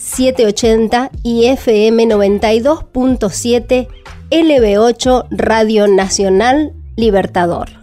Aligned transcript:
780 0.00 1.10
y 1.22 1.46
FM 1.46 2.04
92.7 2.06 3.86
LB8 4.30 5.26
Radio 5.30 5.86
Nacional 5.88 6.72
Libertador. 6.96 7.79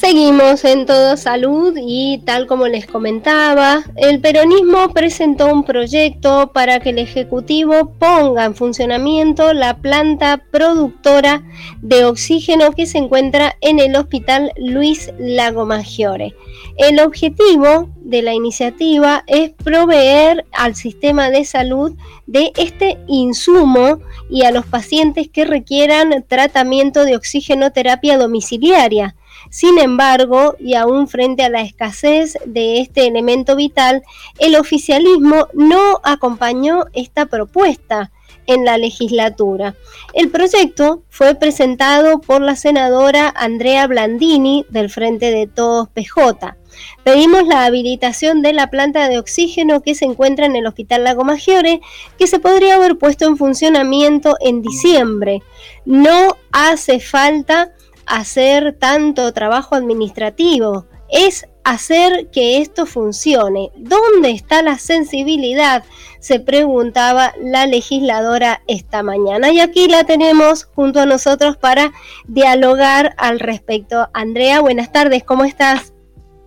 Seguimos 0.00 0.64
en 0.64 0.86
Todo 0.86 1.18
Salud 1.18 1.76
y 1.78 2.22
tal 2.24 2.46
como 2.46 2.66
les 2.66 2.86
comentaba, 2.86 3.84
el 3.96 4.18
peronismo 4.18 4.88
presentó 4.94 5.52
un 5.52 5.62
proyecto 5.62 6.52
para 6.54 6.80
que 6.80 6.88
el 6.88 6.98
Ejecutivo 6.98 7.92
ponga 7.98 8.46
en 8.46 8.54
funcionamiento 8.54 9.52
la 9.52 9.76
planta 9.76 10.42
productora 10.50 11.42
de 11.82 12.06
oxígeno 12.06 12.72
que 12.72 12.86
se 12.86 12.96
encuentra 12.96 13.58
en 13.60 13.78
el 13.78 13.94
Hospital 13.94 14.52
Luis 14.56 15.12
Lago 15.18 15.66
Maggiore. 15.66 16.34
El 16.78 16.98
objetivo 16.98 17.90
de 17.96 18.22
la 18.22 18.32
iniciativa 18.32 19.22
es 19.26 19.50
proveer 19.50 20.46
al 20.52 20.76
sistema 20.76 21.28
de 21.28 21.44
salud 21.44 21.92
de 22.26 22.52
este 22.56 22.96
insumo 23.06 24.00
y 24.30 24.44
a 24.44 24.50
los 24.50 24.64
pacientes 24.64 25.28
que 25.28 25.44
requieran 25.44 26.24
tratamiento 26.26 27.04
de 27.04 27.16
oxigenoterapia 27.16 28.16
domiciliaria 28.16 29.14
sin 29.50 29.78
embargo, 29.78 30.56
y 30.58 30.74
aún 30.74 31.08
frente 31.08 31.42
a 31.42 31.50
la 31.50 31.60
escasez 31.60 32.38
de 32.46 32.80
este 32.80 33.06
elemento 33.06 33.56
vital, 33.56 34.02
el 34.38 34.56
oficialismo 34.56 35.48
no 35.52 36.00
acompañó 36.04 36.86
esta 36.92 37.26
propuesta 37.26 38.12
en 38.46 38.64
la 38.64 38.78
legislatura. 38.78 39.74
El 40.14 40.30
proyecto 40.30 41.02
fue 41.08 41.34
presentado 41.34 42.20
por 42.20 42.40
la 42.42 42.56
senadora 42.56 43.32
Andrea 43.36 43.86
Blandini 43.86 44.66
del 44.70 44.88
Frente 44.88 45.30
de 45.30 45.46
Todos 45.46 45.88
PJ. 45.88 46.56
Pedimos 47.04 47.46
la 47.46 47.64
habilitación 47.64 48.42
de 48.42 48.52
la 48.52 48.68
planta 48.68 49.08
de 49.08 49.18
oxígeno 49.18 49.82
que 49.82 49.94
se 49.94 50.04
encuentra 50.04 50.46
en 50.46 50.56
el 50.56 50.66
Hospital 50.66 51.04
Lago 51.04 51.24
Maggiore, 51.24 51.80
que 52.18 52.26
se 52.26 52.38
podría 52.38 52.76
haber 52.76 52.96
puesto 52.98 53.26
en 53.26 53.36
funcionamiento 53.36 54.36
en 54.40 54.62
diciembre. 54.62 55.42
No 55.84 56.36
hace 56.52 57.00
falta 57.00 57.72
hacer 58.10 58.76
tanto 58.78 59.32
trabajo 59.32 59.76
administrativo, 59.76 60.86
es 61.08 61.46
hacer 61.64 62.28
que 62.30 62.58
esto 62.58 62.84
funcione. 62.84 63.70
¿Dónde 63.76 64.30
está 64.30 64.62
la 64.62 64.78
sensibilidad? 64.78 65.84
Se 66.18 66.40
preguntaba 66.40 67.32
la 67.40 67.66
legisladora 67.66 68.62
esta 68.66 69.02
mañana. 69.02 69.50
Y 69.50 69.60
aquí 69.60 69.88
la 69.88 70.04
tenemos 70.04 70.64
junto 70.64 71.00
a 71.00 71.06
nosotros 71.06 71.56
para 71.56 71.92
dialogar 72.26 73.14
al 73.16 73.38
respecto. 73.38 74.08
Andrea, 74.12 74.60
buenas 74.60 74.92
tardes, 74.92 75.22
¿cómo 75.22 75.44
estás? 75.44 75.92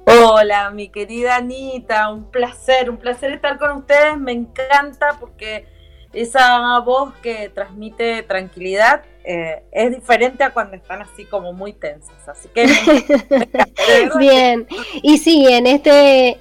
Hola, 0.06 0.70
mi 0.72 0.90
querida 0.90 1.38
Anita, 1.38 2.12
un 2.12 2.30
placer, 2.30 2.90
un 2.90 2.98
placer 2.98 3.32
estar 3.32 3.58
con 3.58 3.72
ustedes. 3.72 4.18
Me 4.18 4.34
encanta 4.34 5.18
porque 5.20 5.66
esa 6.12 6.80
voz 6.80 7.14
que 7.22 7.50
transmite 7.50 8.22
tranquilidad 8.24 9.04
eh, 9.24 9.64
es 9.72 9.92
diferente 9.92 10.44
a 10.44 10.52
cuando 10.52 10.76
están 10.76 11.02
así 11.02 11.26
como 11.26 11.54
muy 11.54 11.74
tensas. 11.74 12.28
Así 12.28 12.50
que. 12.50 12.66
Bien, 14.20 14.68
y 15.02 15.18
sí, 15.18 15.48
en 15.50 15.68
este 15.68 16.40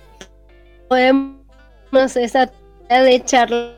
podemos 0.89 1.37
esa 2.17 2.51
de 2.89 3.25
charla 3.25 3.73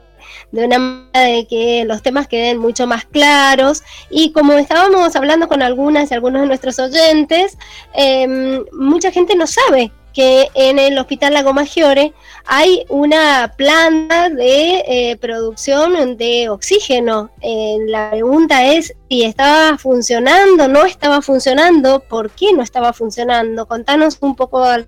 de 0.50 0.64
una 0.64 0.78
manera 0.78 1.20
de 1.20 1.46
que 1.46 1.84
los 1.84 2.02
temas 2.02 2.28
queden 2.28 2.58
mucho 2.58 2.86
más 2.86 3.04
claros 3.04 3.82
y 4.10 4.32
como 4.32 4.54
estábamos 4.54 5.14
hablando 5.16 5.48
con 5.48 5.62
algunas 5.62 6.10
y 6.10 6.14
algunos 6.14 6.42
de 6.42 6.48
nuestros 6.48 6.78
oyentes, 6.78 7.58
em, 7.92 8.64
mucha 8.72 9.10
gente 9.10 9.36
no 9.36 9.46
sabe 9.46 9.92
que 10.14 10.48
en 10.54 10.78
el 10.78 10.96
Hospital 10.98 11.34
Lago 11.34 11.52
Maggiore 11.52 12.14
hay 12.46 12.86
una 12.88 13.52
planta 13.56 14.30
de 14.30 14.84
eh, 14.86 15.16
producción 15.20 16.16
de 16.16 16.48
oxígeno. 16.48 17.30
La 17.86 18.10
pregunta 18.10 18.64
es 18.64 18.94
si 19.08 19.24
estaba 19.24 19.76
funcionando, 19.76 20.68
no 20.68 20.84
estaba 20.84 21.20
funcionando, 21.20 22.00
por 22.00 22.30
qué 22.30 22.52
no 22.52 22.62
estaba 22.62 22.92
funcionando. 22.92 23.66
Contanos 23.66 24.18
un 24.20 24.36
poco 24.36 24.62
al 24.64 24.86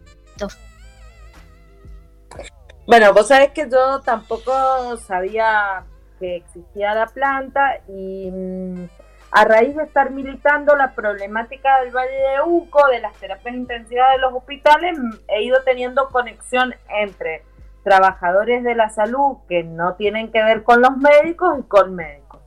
Bueno, 2.87 3.13
vos 3.13 3.27
sabés 3.27 3.51
que 3.51 3.69
yo 3.69 4.01
tampoco 4.01 4.97
sabía 4.99 5.85
que 6.21 6.37
existía 6.37 6.95
la 6.95 7.07
planta 7.07 7.81
y 7.89 8.31
mm, 8.31 8.89
a 9.37 9.45
raíz 9.45 9.77
de 9.77 9.83
estar 9.83 10.13
militando 10.13 10.75
la 10.77 10.95
problemática 10.95 11.83
del 11.83 11.95
Valle 11.95 12.11
de 12.11 12.41
Uco, 12.47 12.89
de 12.89 13.01
las 13.01 13.13
terapias 13.17 13.55
intensivas 13.55 14.13
de 14.13 14.19
los 14.19 14.33
hospitales, 14.33 14.99
he 15.29 15.43
ido 15.43 15.59
teniendo 15.63 16.09
conexión 16.09 16.75
entre 16.89 17.45
trabajadores 17.85 18.65
de 18.65 18.75
la 18.75 18.89
salud 18.89 19.37
que 19.47 19.63
no 19.63 19.95
tienen 19.97 20.33
que 20.33 20.43
ver 20.43 20.63
con 20.63 20.81
los 20.81 20.97
médicos 20.97 21.59
y 21.59 21.63
con 21.65 21.95
médicos. 21.95 22.41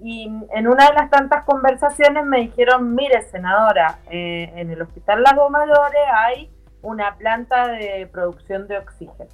Y 0.00 0.32
en 0.54 0.68
una 0.68 0.86
de 0.88 0.94
las 0.94 1.10
tantas 1.10 1.44
conversaciones 1.44 2.24
me 2.24 2.40
dijeron, 2.40 2.94
mire 2.94 3.20
senadora, 3.24 3.98
eh, 4.10 4.50
en 4.56 4.70
el 4.70 4.80
Hospital 4.80 5.22
Lago 5.22 5.50
Mayores 5.50 6.00
hay 6.14 6.50
una 6.80 7.14
planta 7.18 7.68
de 7.68 8.08
producción 8.10 8.66
de 8.68 8.78
oxígeno. 8.78 9.28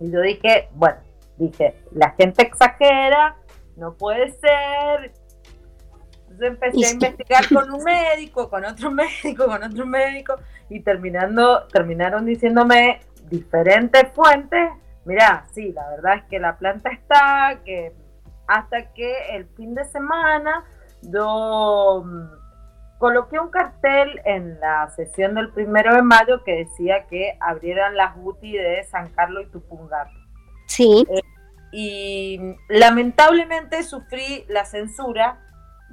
Y 0.00 0.10
yo 0.10 0.20
dije, 0.22 0.70
bueno, 0.72 0.98
dije, 1.38 1.76
la 1.92 2.10
gente 2.18 2.42
exagera, 2.42 3.36
no 3.76 3.94
puede 3.94 4.32
ser, 4.32 5.12
empecé 6.46 6.86
a 6.86 6.92
investigar 6.92 7.48
con 7.48 7.70
un 7.70 7.82
médico, 7.82 8.48
con 8.48 8.64
otro 8.64 8.90
médico, 8.92 9.46
con 9.46 9.62
otro 9.62 9.86
médico, 9.86 10.36
y 10.68 10.80
terminando, 10.80 11.66
terminaron 11.68 12.24
diciéndome 12.26 13.00
diferentes 13.28 14.12
fuentes, 14.12 14.70
mira, 15.04 15.46
sí, 15.52 15.72
la 15.72 15.88
verdad 15.90 16.16
es 16.16 16.24
que 16.24 16.38
la 16.38 16.56
planta 16.56 16.90
está, 16.90 17.60
que 17.64 17.92
hasta 18.46 18.92
que 18.92 19.36
el 19.36 19.46
fin 19.56 19.74
de 19.74 19.84
semana 19.84 20.64
yo 21.02 22.02
mm, 22.04 22.98
coloqué 22.98 23.38
un 23.38 23.50
cartel 23.50 24.20
en 24.24 24.58
la 24.60 24.90
sesión 24.90 25.34
del 25.34 25.50
primero 25.50 25.94
de 25.94 26.02
mayo 26.02 26.42
que 26.44 26.56
decía 26.56 27.06
que 27.08 27.36
abrieran 27.40 27.96
las 27.96 28.16
UTI 28.22 28.52
de 28.52 28.84
San 28.84 29.08
Carlos 29.10 29.44
y 29.46 29.50
Tupungato. 29.50 30.10
Sí. 30.66 31.06
Eh, 31.08 31.20
y 31.72 32.56
lamentablemente 32.68 33.82
sufrí 33.84 34.44
la 34.48 34.64
censura 34.64 35.38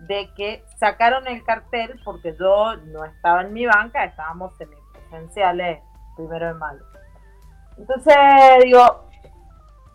de 0.07 0.29
que 0.35 0.63
sacaron 0.77 1.27
el 1.27 1.43
cartel 1.43 1.99
porque 2.03 2.35
yo 2.39 2.75
no 2.77 3.05
estaba 3.05 3.41
en 3.41 3.53
mi 3.53 3.65
banca, 3.65 4.03
estábamos 4.03 4.55
semipresenciales 4.57 5.81
primero 6.15 6.47
de 6.47 6.53
mayo. 6.53 6.83
Entonces 7.77 8.15
digo, 8.63 9.07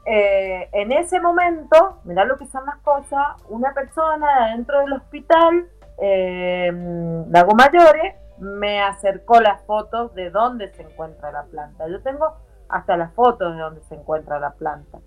eh, 0.05 0.69
en 0.73 0.93
ese 0.93 1.21
momento, 1.21 2.01
mirá 2.05 2.25
lo 2.25 2.39
que 2.39 2.47
son 2.47 2.67
las 2.67 2.77
cosas, 2.79 3.37
una 3.49 3.73
persona 3.73 4.49
dentro 4.51 4.81
del 4.81 4.95
hospital, 4.95 5.69
eh, 6.01 6.73
Lago 7.29 7.55
Mayores, 7.55 8.15
me 8.39 8.83
acercó 8.83 9.41
las 9.41 9.63
fotos 9.63 10.15
de 10.15 10.31
dónde 10.31 10.73
se 10.75 10.83
encuentra 10.83 11.31
la 11.31 11.45
planta. 11.45 11.89
Yo 11.89 12.03
tengo 12.03 12.37
hasta 12.69 12.97
las 12.97 13.13
fotos 13.15 13.55
de 13.55 13.61
dónde 13.61 13.83
se 13.83 13.95
encuentra 13.95 14.41
la 14.41 14.53
planta. 14.55 14.99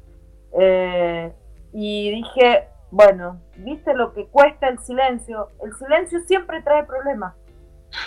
Eh, 0.57 1.33
y 1.73 2.11
dije, 2.11 2.69
bueno, 2.91 3.41
¿viste 3.85 3.93
lo 3.93 4.13
que 4.13 4.27
cuesta 4.27 4.67
el 4.67 4.79
silencio? 4.79 5.49
El 5.61 5.73
silencio 5.73 6.19
siempre 6.21 6.61
trae 6.61 6.83
problemas. 6.85 7.35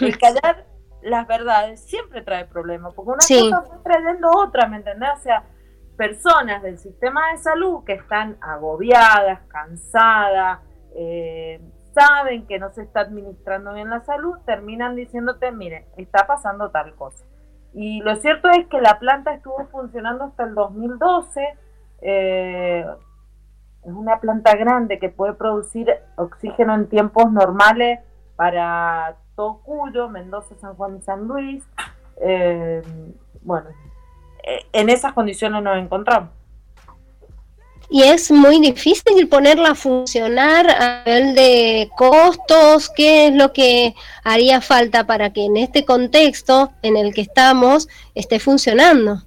El 0.00 0.18
callar 0.18 0.66
las 1.02 1.26
verdades 1.26 1.80
siempre 1.80 2.22
trae 2.22 2.44
problemas, 2.46 2.92
porque 2.94 3.10
una 3.10 3.50
cosa 3.50 3.70
va 3.70 3.82
trayendo 3.82 4.30
otra, 4.30 4.66
¿me 4.66 4.78
entendés? 4.78 5.10
O 5.16 5.22
sea, 5.22 5.44
personas 5.96 6.62
del 6.62 6.78
sistema 6.78 7.32
de 7.32 7.38
salud 7.38 7.84
que 7.84 7.94
están 7.94 8.36
agobiadas, 8.40 9.40
cansadas, 9.48 10.60
eh, 10.94 11.60
saben 11.94 12.46
que 12.46 12.58
no 12.58 12.70
se 12.70 12.82
está 12.82 13.00
administrando 13.00 13.72
bien 13.74 13.90
la 13.90 14.04
salud, 14.04 14.38
terminan 14.44 14.96
diciéndote, 14.96 15.52
mire, 15.52 15.86
está 15.96 16.26
pasando 16.26 16.70
tal 16.70 16.94
cosa. 16.94 17.24
Y 17.72 18.00
lo 18.00 18.16
cierto 18.16 18.48
es 18.50 18.66
que 18.66 18.80
la 18.80 18.98
planta 18.98 19.34
estuvo 19.34 19.66
funcionando 19.70 20.24
hasta 20.24 20.44
el 20.44 20.54
2012. 20.54 21.58
Eh, 22.00 22.84
es 23.88 23.94
una 23.94 24.20
planta 24.20 24.54
grande 24.54 24.98
que 24.98 25.08
puede 25.08 25.32
producir 25.32 25.90
oxígeno 26.16 26.74
en 26.74 26.88
tiempos 26.88 27.32
normales 27.32 28.00
para 28.36 29.16
todo 29.34 29.60
Cuyo, 29.64 30.08
Mendoza, 30.08 30.54
San 30.60 30.74
Juan 30.74 30.98
y 30.98 31.02
San 31.02 31.26
Luis. 31.26 31.64
Eh, 32.20 32.82
bueno, 33.42 33.68
eh, 34.44 34.66
en 34.72 34.90
esas 34.90 35.12
condiciones 35.12 35.62
nos 35.62 35.78
encontramos. 35.78 36.30
y 37.90 38.02
es 38.02 38.30
muy 38.30 38.60
difícil 38.60 39.28
ponerla 39.28 39.70
a 39.70 39.74
funcionar 39.74 40.68
a 40.68 41.02
nivel 41.06 41.34
de 41.34 41.90
costos, 41.96 42.90
qué 42.94 43.28
es 43.28 43.34
lo 43.34 43.54
que 43.54 43.94
haría 44.24 44.60
falta 44.60 45.06
para 45.06 45.32
que 45.32 45.46
en 45.46 45.56
este 45.56 45.86
contexto 45.86 46.70
en 46.82 46.98
el 46.98 47.14
que 47.14 47.22
estamos 47.22 47.88
esté 48.14 48.38
funcionando. 48.38 49.22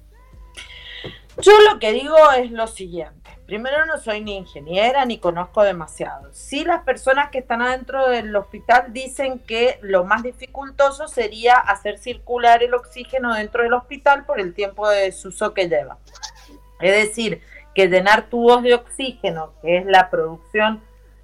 Yo 1.40 1.52
lo 1.68 1.80
que 1.80 1.92
digo 1.92 2.16
es 2.38 2.52
lo 2.52 2.68
siguiente. 2.68 3.21
Primero 3.52 3.84
no 3.84 3.98
soy 3.98 4.22
ni 4.22 4.34
ingeniera 4.34 5.04
ni 5.04 5.18
conozco 5.18 5.62
demasiado. 5.62 6.32
Si 6.32 6.64
las 6.64 6.84
personas 6.84 7.28
que 7.28 7.40
están 7.40 7.60
adentro 7.60 8.08
del 8.08 8.34
hospital 8.34 8.94
dicen 8.94 9.40
que 9.40 9.78
lo 9.82 10.04
más 10.04 10.22
dificultoso 10.22 11.06
sería 11.06 11.56
hacer 11.56 11.98
circular 11.98 12.62
el 12.62 12.72
oxígeno 12.72 13.34
dentro 13.34 13.62
del 13.62 13.74
hospital 13.74 14.24
por 14.24 14.40
el 14.40 14.54
tiempo 14.54 14.88
de 14.88 15.02
desuso 15.02 15.52
que 15.52 15.68
lleva. 15.68 15.98
Es 16.80 16.92
decir, 16.92 17.42
que 17.74 17.88
llenar 17.88 18.30
tubos 18.30 18.62
de 18.62 18.72
oxígeno, 18.72 19.52
que 19.60 19.76
es 19.76 19.84
la 19.84 20.08
producción, 20.08 20.82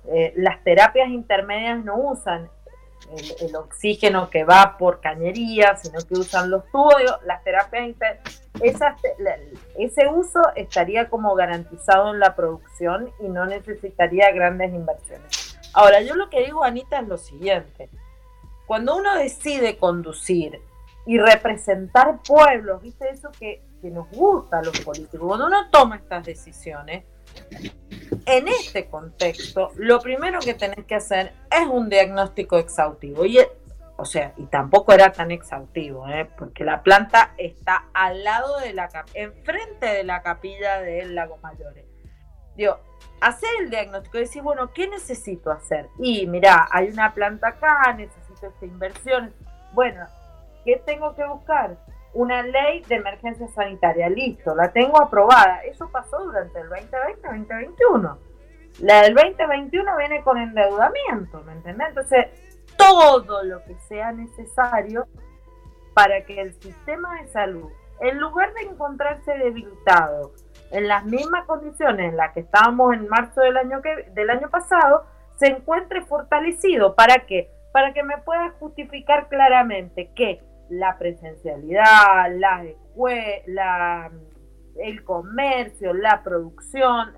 eh, 0.09 0.35
las 0.37 0.63
terapias 0.63 1.09
intermedias 1.09 1.83
no 1.83 1.97
usan 1.97 2.51
el, 3.41 3.57
oxígeno 3.57 4.31
que 4.31 4.45
va 4.45 4.77
por 4.79 5.01
cañería, 5.01 5.77
sino 5.77 5.99
que 6.01 6.15
usan 6.15 6.51
los 6.51 6.65
tubos, 6.71 6.95
las 7.25 7.43
terapias 7.45 7.95
ese 8.61 10.09
uso 10.09 10.41
estaría 10.57 11.09
como 11.09 11.35
garantizado 11.35 12.13
en 12.13 12.21
la 12.21 12.35
producción 12.35 13.11
y 13.21 13.29
no 13.29 13.47
necesitaría 13.47 14.33
grandes 14.33 14.73
inversiones. 14.73 15.59
Ahora, 15.73 16.01
yo 16.01 16.17
lo 16.17 16.29
que 16.29 16.45
digo, 16.45 16.65
Anita, 16.65 17.01
es 17.01 17.09
lo 17.09 17.19
siguiente. 17.19 17.89
Cuando 18.67 18.97
uno 18.97 19.15
decide 19.17 19.79
conducir 19.79 20.61
y 21.07 21.19
representar 21.19 22.21
pueblos, 22.27 22.83
¿viste 22.83 23.09
eso 23.11 23.31
que, 23.39 23.63
que 23.81 23.91
nos 23.91 24.11
gusta 24.11 24.59
a 24.59 24.63
los 24.63 24.81
políticos? 24.81 25.27
Cuando 25.27 25.47
uno 25.47 25.71
toma 25.71 25.97
estas 25.97 26.25
decisiones, 26.25 27.05
en 28.27 28.49
este 28.49 28.89
contexto, 28.89 29.71
lo 29.77 30.01
primero 30.01 30.39
que 30.41 30.55
tenés 30.55 30.85
que 30.87 30.95
hacer 30.95 31.33
es 31.51 31.67
un 31.67 31.89
diagnóstico 31.89 32.59
exhaustivo. 32.59 33.25
Y, 33.25 33.39
o 33.97 34.05
sea, 34.05 34.33
y 34.37 34.45
tampoco 34.47 34.93
era 34.93 35.13
tan 35.13 35.31
exhaustivo, 35.31 36.09
¿eh? 36.09 36.29
porque 36.39 36.65
la 36.65 36.83
planta 36.83 37.35
está 37.37 37.87
al 37.93 38.25
lado 38.25 38.59
de 38.61 38.73
la 38.73 38.89
enfrente 39.15 39.87
de 39.87 40.05
la 40.05 40.23
capilla 40.23 40.81
del 40.81 41.15
Lago 41.15 41.39
Mayores. 41.43 41.85
Digo, 42.57 42.79
hacer 43.21 43.49
el 43.61 43.71
diagnóstico 43.71 44.19
y 44.19 44.21
decir, 44.21 44.43
bueno, 44.43 44.73
¿qué 44.73 44.89
necesito 44.89 45.51
hacer? 45.51 45.89
Y 45.99 46.27
mira, 46.27 46.69
hay 46.71 46.89
una 46.89 47.15
planta 47.15 47.49
acá, 47.49 47.93
necesito 47.97 48.47
esta 48.47 48.67
inversión. 48.67 49.33
Bueno, 49.73 50.07
¿qué 50.65 50.83
tengo 50.85 51.15
que 51.15 51.25
buscar? 51.25 51.77
Una 52.15 52.43
ley 52.43 52.83
de 52.83 52.97
emergencia 52.97 53.49
sanitaria. 53.49 54.09
Listo, 54.09 54.55
la 54.55 54.73
tengo 54.73 55.01
aprobada. 55.01 55.63
Eso 55.65 55.89
pasó 55.91 56.25
durante 56.25 56.61
el 56.61 56.69
2020-2021. 56.71 58.17
La 58.81 59.03
del 59.03 59.15
2021 59.15 59.97
viene 59.97 60.23
con 60.23 60.39
endeudamiento, 60.39 61.43
¿me 61.45 61.53
entendés? 61.53 61.89
Entonces, 61.89 62.27
todo 62.77 63.43
lo 63.43 63.65
que 63.65 63.75
sea 63.89 64.13
necesario 64.13 65.07
para 65.95 66.25
que 66.25 66.41
el 66.41 66.55
sistema 66.61 67.21
de 67.21 67.29
salud, 67.29 67.71
en 68.01 68.19
lugar 68.19 68.55
de 68.55 68.63
encontrarse 68.63 69.37
debilitado 69.37 70.33
en 70.71 70.87
las 70.87 71.05
mismas 71.05 71.45
condiciones 71.47 72.11
en 72.11 72.17
las 72.17 72.33
que 72.33 72.41
estábamos 72.41 72.95
en 72.95 73.09
marzo 73.09 73.41
del 73.41 73.57
año, 73.57 73.83
que, 73.83 74.11
del 74.13 74.31
año 74.31 74.49
pasado, 74.49 75.07
se 75.37 75.47
encuentre 75.47 76.03
fortalecido. 76.03 76.95
¿Para 76.95 77.27
qué? 77.27 77.51
Para 77.73 77.93
que 77.93 78.03
me 78.03 78.19
pueda 78.19 78.51
justificar 78.61 79.29
claramente 79.29 80.11
que 80.15 80.41
la 80.71 80.99
presencialidad, 80.99 82.35
la 82.37 82.65
escuela, 82.65 84.11
el 84.77 85.05
comercio, 85.05 85.93
la 85.95 86.23
producción. 86.23 87.15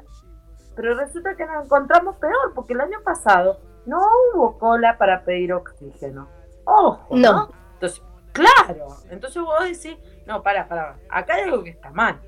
Pero 0.76 0.94
resulta 0.94 1.36
que 1.36 1.46
nos 1.46 1.64
encontramos 1.64 2.16
peor, 2.16 2.54
porque 2.54 2.74
el 2.74 2.80
año 2.80 2.98
pasado 3.04 3.60
no 3.86 4.00
hubo 4.34 4.58
cola 4.58 4.96
para 4.98 5.24
pedir 5.24 5.52
oxígeno. 5.52 6.28
Ojo, 6.64 7.16
¿no? 7.16 7.50
Entonces, 7.74 8.02
claro, 8.32 8.88
entonces 9.10 9.42
vos 9.42 9.64
decís, 9.64 9.98
no, 10.26 10.42
para, 10.42 10.68
para, 10.68 10.96
acá 11.08 11.34
hay 11.34 11.42
algo 11.42 11.64
que 11.64 11.70
está 11.70 11.90
mal. 11.90 12.20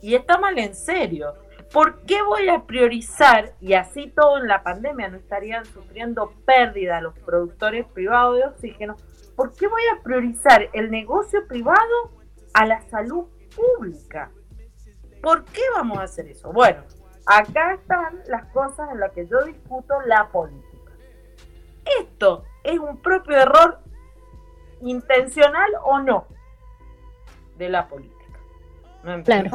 Y 0.00 0.14
está 0.14 0.38
mal 0.38 0.58
en 0.58 0.74
serio. 0.74 1.34
¿Por 1.72 2.02
qué 2.02 2.22
voy 2.22 2.48
a 2.48 2.64
priorizar, 2.64 3.54
y 3.60 3.74
así 3.74 4.12
todo 4.14 4.38
en 4.38 4.46
la 4.46 4.62
pandemia 4.62 5.08
no 5.08 5.16
estarían 5.16 5.64
sufriendo 5.64 6.32
pérdida 6.44 7.00
los 7.00 7.18
productores 7.20 7.86
privados 7.86 8.36
de 8.36 8.44
oxígeno, 8.44 8.96
¿por 9.36 9.52
qué 9.52 9.68
voy 9.68 9.82
a 9.94 10.02
priorizar 10.02 10.68
el 10.72 10.90
negocio 10.90 11.46
privado 11.46 12.10
a 12.54 12.66
la 12.66 12.80
salud 12.88 13.26
pública? 13.54 14.30
¿Por 15.22 15.44
qué 15.44 15.62
vamos 15.74 15.98
a 15.98 16.02
hacer 16.02 16.26
eso? 16.28 16.52
Bueno, 16.52 16.82
acá 17.26 17.74
están 17.74 18.22
las 18.26 18.46
cosas 18.52 18.90
en 18.92 19.00
las 19.00 19.12
que 19.12 19.26
yo 19.26 19.44
discuto 19.44 19.94
la 20.06 20.28
política. 20.28 20.92
Esto 22.00 22.44
es 22.64 22.78
un 22.78 23.00
propio 23.00 23.36
error 23.36 23.80
intencional 24.80 25.70
o 25.84 26.00
no 26.00 26.26
de 27.56 27.68
la 27.68 27.86
política. 27.86 28.40
claro. 29.24 29.50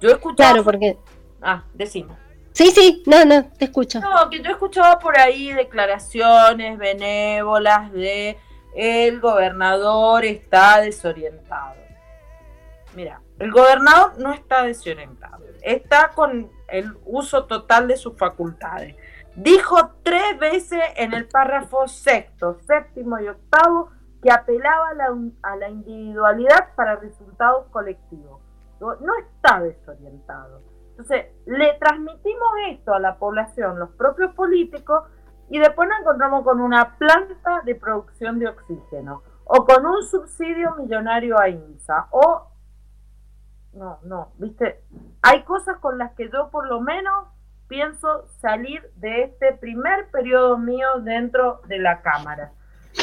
Yo 0.00 0.08
he 0.08 0.12
escuchado. 0.12 0.52
Claro, 0.52 0.64
porque. 0.64 0.98
Ah, 1.40 1.64
decimos. 1.74 2.18
Sí, 2.52 2.70
sí, 2.72 3.02
no, 3.06 3.24
no, 3.24 3.50
te 3.52 3.66
escucho. 3.66 4.00
No, 4.00 4.28
que 4.28 4.42
yo 4.42 4.50
he 4.50 4.52
escuchado 4.52 4.98
por 4.98 5.18
ahí 5.18 5.52
declaraciones 5.52 6.76
benévolas 6.76 7.90
de 7.92 8.36
el 8.74 9.20
gobernador 9.20 10.24
está 10.24 10.80
desorientado. 10.80 11.76
Mira, 12.94 13.20
el 13.38 13.50
gobernador 13.50 14.18
no 14.18 14.32
está 14.32 14.62
desorientado, 14.62 15.44
está 15.62 16.10
con 16.14 16.50
el 16.68 16.96
uso 17.04 17.46
total 17.46 17.88
de 17.88 17.96
sus 17.96 18.16
facultades. 18.16 18.96
Dijo 19.34 19.92
tres 20.02 20.38
veces 20.38 20.80
en 20.96 21.14
el 21.14 21.26
párrafo 21.26 21.88
sexto, 21.88 22.58
séptimo 22.66 23.18
y 23.18 23.28
octavo 23.28 23.90
que 24.22 24.30
apelaba 24.30 24.90
a 25.42 25.56
la, 25.56 25.68
individualidad 25.68 26.74
para 26.76 26.96
resultados 26.96 27.66
colectivos. 27.70 28.40
No 28.80 29.14
está 29.16 29.60
desorientado. 29.60 30.62
Entonces, 30.90 31.26
le 31.46 31.74
transmitimos 31.78 32.50
esto 32.68 32.94
a 32.94 33.00
la 33.00 33.16
población, 33.16 33.78
los 33.78 33.90
propios 33.90 34.34
políticos, 34.34 35.04
y 35.52 35.58
después 35.58 35.86
nos 35.86 36.00
encontramos 36.00 36.44
con 36.44 36.62
una 36.62 36.96
planta 36.96 37.60
de 37.66 37.74
producción 37.74 38.38
de 38.38 38.48
oxígeno 38.48 39.22
o 39.44 39.66
con 39.66 39.84
un 39.84 40.02
subsidio 40.02 40.74
millonario 40.76 41.38
a 41.38 41.50
INSA 41.50 42.08
o 42.10 42.48
no, 43.74 43.98
no, 44.02 44.32
viste, 44.38 44.82
hay 45.20 45.42
cosas 45.42 45.76
con 45.76 45.98
las 45.98 46.12
que 46.12 46.30
yo 46.30 46.48
por 46.48 46.66
lo 46.66 46.80
menos 46.80 47.28
pienso 47.68 48.26
salir 48.40 48.82
de 48.96 49.24
este 49.24 49.52
primer 49.52 50.10
periodo 50.10 50.56
mío 50.56 50.88
dentro 51.00 51.60
de 51.68 51.78
la 51.80 52.00
Cámara, 52.00 52.52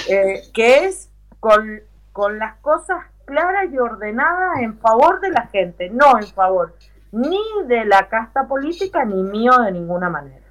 eh, 0.09 0.41
que 0.51 0.85
es 0.85 1.11
con, 1.39 1.81
con 2.13 2.39
las 2.39 2.55
cosas 2.61 3.05
claras 3.25 3.71
y 3.71 3.77
ordenadas 3.77 4.61
en 4.61 4.79
favor 4.79 5.21
de 5.21 5.29
la 5.29 5.45
gente, 5.47 5.91
no 5.91 6.17
en 6.17 6.27
favor 6.27 6.73
ni 7.11 7.39
de 7.67 7.85
la 7.85 8.09
casta 8.09 8.47
política 8.47 9.05
ni 9.05 9.21
mío 9.21 9.51
de 9.59 9.71
ninguna 9.71 10.09
manera. 10.09 10.48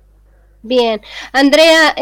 Bien, 0.62 1.00
Andrea, 1.32 1.94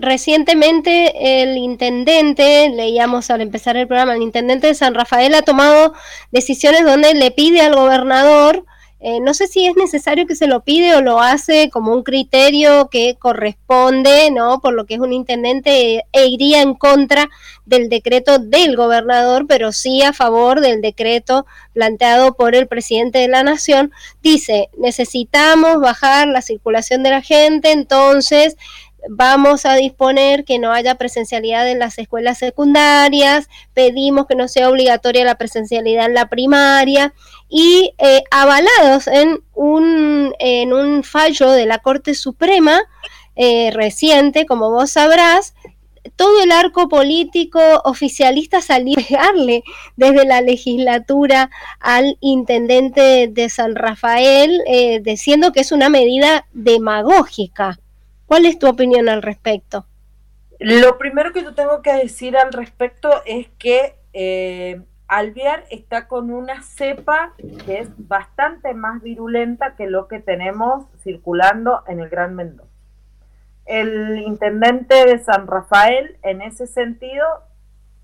recientemente 0.00 1.42
el 1.42 1.56
intendente, 1.56 2.68
leíamos 2.68 3.30
al 3.30 3.40
empezar 3.40 3.76
el 3.76 3.88
programa, 3.88 4.14
el 4.14 4.22
intendente 4.22 4.68
de 4.68 4.74
San 4.74 4.94
Rafael 4.94 5.34
ha 5.34 5.42
tomado 5.42 5.92
decisiones 6.30 6.84
donde 6.84 7.14
le 7.14 7.32
pide 7.32 7.62
al 7.62 7.74
gobernador 7.74 8.64
eh, 9.02 9.18
no 9.20 9.32
sé 9.32 9.46
si 9.46 9.66
es 9.66 9.76
necesario 9.76 10.26
que 10.26 10.36
se 10.36 10.46
lo 10.46 10.62
pide 10.62 10.94
o 10.94 11.00
lo 11.00 11.20
hace 11.20 11.70
como 11.70 11.92
un 11.94 12.02
criterio 12.02 12.88
que 12.90 13.16
corresponde, 13.18 14.30
¿no? 14.30 14.60
Por 14.60 14.74
lo 14.74 14.84
que 14.84 14.94
es 14.94 15.00
un 15.00 15.14
intendente 15.14 16.04
e 16.12 16.26
iría 16.26 16.60
en 16.60 16.74
contra 16.74 17.30
del 17.64 17.88
decreto 17.88 18.38
del 18.38 18.76
gobernador, 18.76 19.46
pero 19.48 19.72
sí 19.72 20.02
a 20.02 20.12
favor 20.12 20.60
del 20.60 20.82
decreto 20.82 21.46
planteado 21.72 22.34
por 22.34 22.54
el 22.54 22.66
presidente 22.66 23.20
de 23.20 23.28
la 23.28 23.42
nación. 23.42 23.90
Dice, 24.22 24.68
necesitamos 24.76 25.80
bajar 25.80 26.28
la 26.28 26.42
circulación 26.42 27.02
de 27.02 27.10
la 27.10 27.22
gente, 27.22 27.72
entonces 27.72 28.56
vamos 29.08 29.66
a 29.66 29.74
disponer 29.74 30.44
que 30.44 30.58
no 30.58 30.72
haya 30.72 30.96
presencialidad 30.96 31.68
en 31.68 31.78
las 31.78 31.98
escuelas 31.98 32.38
secundarias, 32.38 33.48
pedimos 33.74 34.26
que 34.26 34.34
no 34.34 34.48
sea 34.48 34.68
obligatoria 34.68 35.24
la 35.24 35.36
presencialidad 35.36 36.06
en 36.06 36.14
la 36.14 36.28
primaria 36.28 37.14
y 37.48 37.92
eh, 37.98 38.22
avalados 38.30 39.06
en 39.06 39.42
un, 39.54 40.34
en 40.38 40.72
un 40.72 41.02
fallo 41.02 41.50
de 41.50 41.66
la 41.66 41.78
Corte 41.78 42.14
Suprema 42.14 42.80
eh, 43.36 43.70
reciente, 43.72 44.46
como 44.46 44.70
vos 44.70 44.90
sabrás, 44.90 45.54
todo 46.16 46.42
el 46.42 46.52
arco 46.52 46.88
político 46.88 47.60
oficialista 47.84 48.60
salió 48.60 48.98
a 48.98 49.02
pegarle 49.02 49.64
desde 49.96 50.24
la 50.24 50.40
legislatura 50.40 51.50
al 51.78 52.16
intendente 52.20 53.28
de 53.28 53.48
San 53.48 53.74
Rafael, 53.74 54.62
eh, 54.66 55.00
diciendo 55.00 55.52
que 55.52 55.60
es 55.60 55.72
una 55.72 55.88
medida 55.88 56.46
demagógica. 56.52 57.78
¿Cuál 58.30 58.46
es 58.46 58.60
tu 58.60 58.68
opinión 58.68 59.08
al 59.08 59.22
respecto? 59.22 59.86
Lo 60.60 60.98
primero 60.98 61.32
que 61.32 61.42
yo 61.42 61.52
tengo 61.52 61.82
que 61.82 61.92
decir 61.94 62.36
al 62.36 62.52
respecto 62.52 63.10
es 63.26 63.48
que 63.58 63.96
Alvear 65.08 65.64
está 65.68 66.06
con 66.06 66.30
una 66.30 66.62
cepa 66.62 67.34
que 67.66 67.80
es 67.80 67.88
bastante 67.96 68.72
más 68.72 69.02
virulenta 69.02 69.74
que 69.74 69.88
lo 69.88 70.06
que 70.06 70.20
tenemos 70.20 70.86
circulando 71.02 71.82
en 71.88 71.98
el 71.98 72.08
Gran 72.08 72.36
Mendoza. 72.36 72.70
El 73.66 74.22
intendente 74.24 74.94
de 75.06 75.18
San 75.18 75.48
Rafael, 75.48 76.16
en 76.22 76.40
ese 76.40 76.68
sentido, 76.68 77.26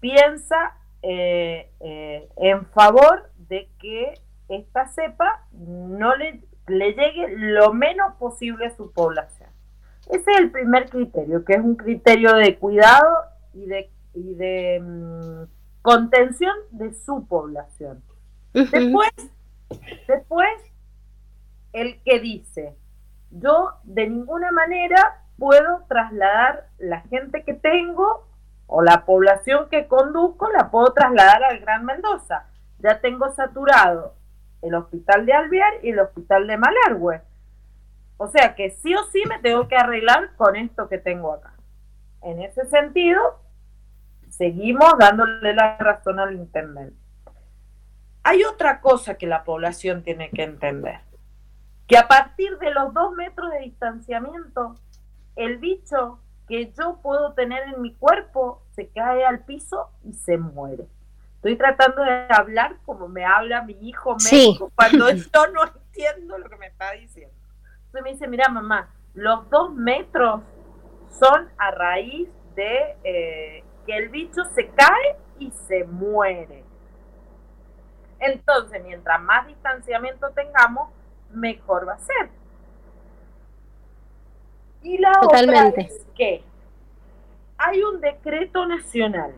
piensa 0.00 0.74
eh, 1.02 1.70
eh, 1.78 2.28
en 2.38 2.66
favor 2.66 3.30
de 3.48 3.68
que 3.78 4.14
esta 4.48 4.88
cepa 4.88 5.46
no 5.52 6.16
le, 6.16 6.40
le 6.66 6.94
llegue 6.94 7.28
lo 7.28 7.72
menos 7.72 8.14
posible 8.14 8.66
a 8.66 8.76
su 8.76 8.90
población. 8.90 9.35
Ese 10.10 10.30
es 10.30 10.38
el 10.38 10.50
primer 10.50 10.88
criterio, 10.88 11.44
que 11.44 11.54
es 11.54 11.60
un 11.60 11.76
criterio 11.76 12.34
de 12.34 12.58
cuidado 12.58 13.24
y 13.54 13.66
de, 13.66 13.90
y 14.14 14.34
de 14.34 14.80
mm, 14.80 15.82
contención 15.82 16.54
de 16.70 16.92
su 16.94 17.26
población. 17.26 18.02
Después, 18.52 19.10
después, 20.08 20.48
el 21.72 22.00
que 22.02 22.20
dice, 22.20 22.76
yo 23.30 23.72
de 23.84 24.08
ninguna 24.08 24.50
manera 24.52 25.22
puedo 25.38 25.84
trasladar 25.88 26.68
la 26.78 27.02
gente 27.02 27.44
que 27.44 27.54
tengo 27.54 28.26
o 28.66 28.82
la 28.82 29.04
población 29.04 29.68
que 29.70 29.86
conduzco, 29.86 30.48
la 30.50 30.70
puedo 30.70 30.92
trasladar 30.92 31.44
al 31.44 31.60
Gran 31.60 31.84
Mendoza. 31.84 32.46
Ya 32.78 33.00
tengo 33.00 33.30
saturado 33.32 34.14
el 34.62 34.74
hospital 34.74 35.26
de 35.26 35.32
Alvear 35.32 35.74
y 35.82 35.90
el 35.90 36.00
hospital 36.00 36.46
de 36.46 36.56
Malargüe. 36.56 37.22
O 38.18 38.28
sea 38.28 38.54
que 38.54 38.70
sí 38.70 38.94
o 38.94 39.04
sí 39.04 39.22
me 39.28 39.38
tengo 39.38 39.68
que 39.68 39.76
arreglar 39.76 40.34
con 40.36 40.56
esto 40.56 40.88
que 40.88 40.98
tengo 40.98 41.32
acá. 41.32 41.54
En 42.22 42.40
ese 42.40 42.66
sentido, 42.66 43.20
seguimos 44.30 44.96
dándole 44.98 45.54
la 45.54 45.76
razón 45.76 46.18
al 46.18 46.34
Internet. 46.34 46.94
Hay 48.22 48.42
otra 48.42 48.80
cosa 48.80 49.14
que 49.14 49.26
la 49.26 49.44
población 49.44 50.02
tiene 50.02 50.30
que 50.30 50.42
entender, 50.42 51.00
que 51.86 51.96
a 51.96 52.08
partir 52.08 52.58
de 52.58 52.72
los 52.72 52.92
dos 52.92 53.12
metros 53.12 53.50
de 53.52 53.60
distanciamiento, 53.60 54.74
el 55.36 55.58
bicho 55.58 56.18
que 56.48 56.72
yo 56.72 57.00
puedo 57.02 57.34
tener 57.34 57.62
en 57.74 57.82
mi 57.82 57.94
cuerpo 57.94 58.62
se 58.74 58.88
cae 58.88 59.24
al 59.24 59.44
piso 59.44 59.90
y 60.02 60.14
se 60.14 60.38
muere. 60.38 60.86
Estoy 61.36 61.56
tratando 61.56 62.02
de 62.02 62.26
hablar 62.30 62.76
como 62.84 63.08
me 63.08 63.24
habla 63.24 63.62
mi 63.62 63.74
hijo 63.80 64.16
médico 64.16 64.72
cuando 64.74 65.10
yo 65.12 65.46
no 65.52 65.64
entiendo 65.64 66.38
lo 66.38 66.48
que 66.48 66.56
me 66.56 66.66
está 66.66 66.92
diciendo. 66.92 67.35
Entonces 67.96 68.04
me 68.04 68.12
dice, 68.12 68.28
mira 68.28 68.48
mamá, 68.50 68.90
los 69.14 69.48
dos 69.48 69.72
metros 69.72 70.42
son 71.18 71.48
a 71.56 71.70
raíz 71.70 72.28
de 72.54 72.96
eh, 73.04 73.64
que 73.86 73.96
el 73.96 74.10
bicho 74.10 74.44
se 74.54 74.68
cae 74.68 75.16
y 75.38 75.50
se 75.50 75.84
muere. 75.84 76.62
Entonces, 78.18 78.82
mientras 78.84 79.20
más 79.22 79.46
distanciamiento 79.46 80.28
tengamos, 80.30 80.90
mejor 81.30 81.88
va 81.88 81.94
a 81.94 81.98
ser. 81.98 82.30
Y 84.82 84.98
la 84.98 85.12
otra 85.22 85.68
es 85.76 86.06
que 86.14 86.44
hay 87.56 87.82
un 87.82 88.00
decreto 88.02 88.66
nacional 88.66 89.32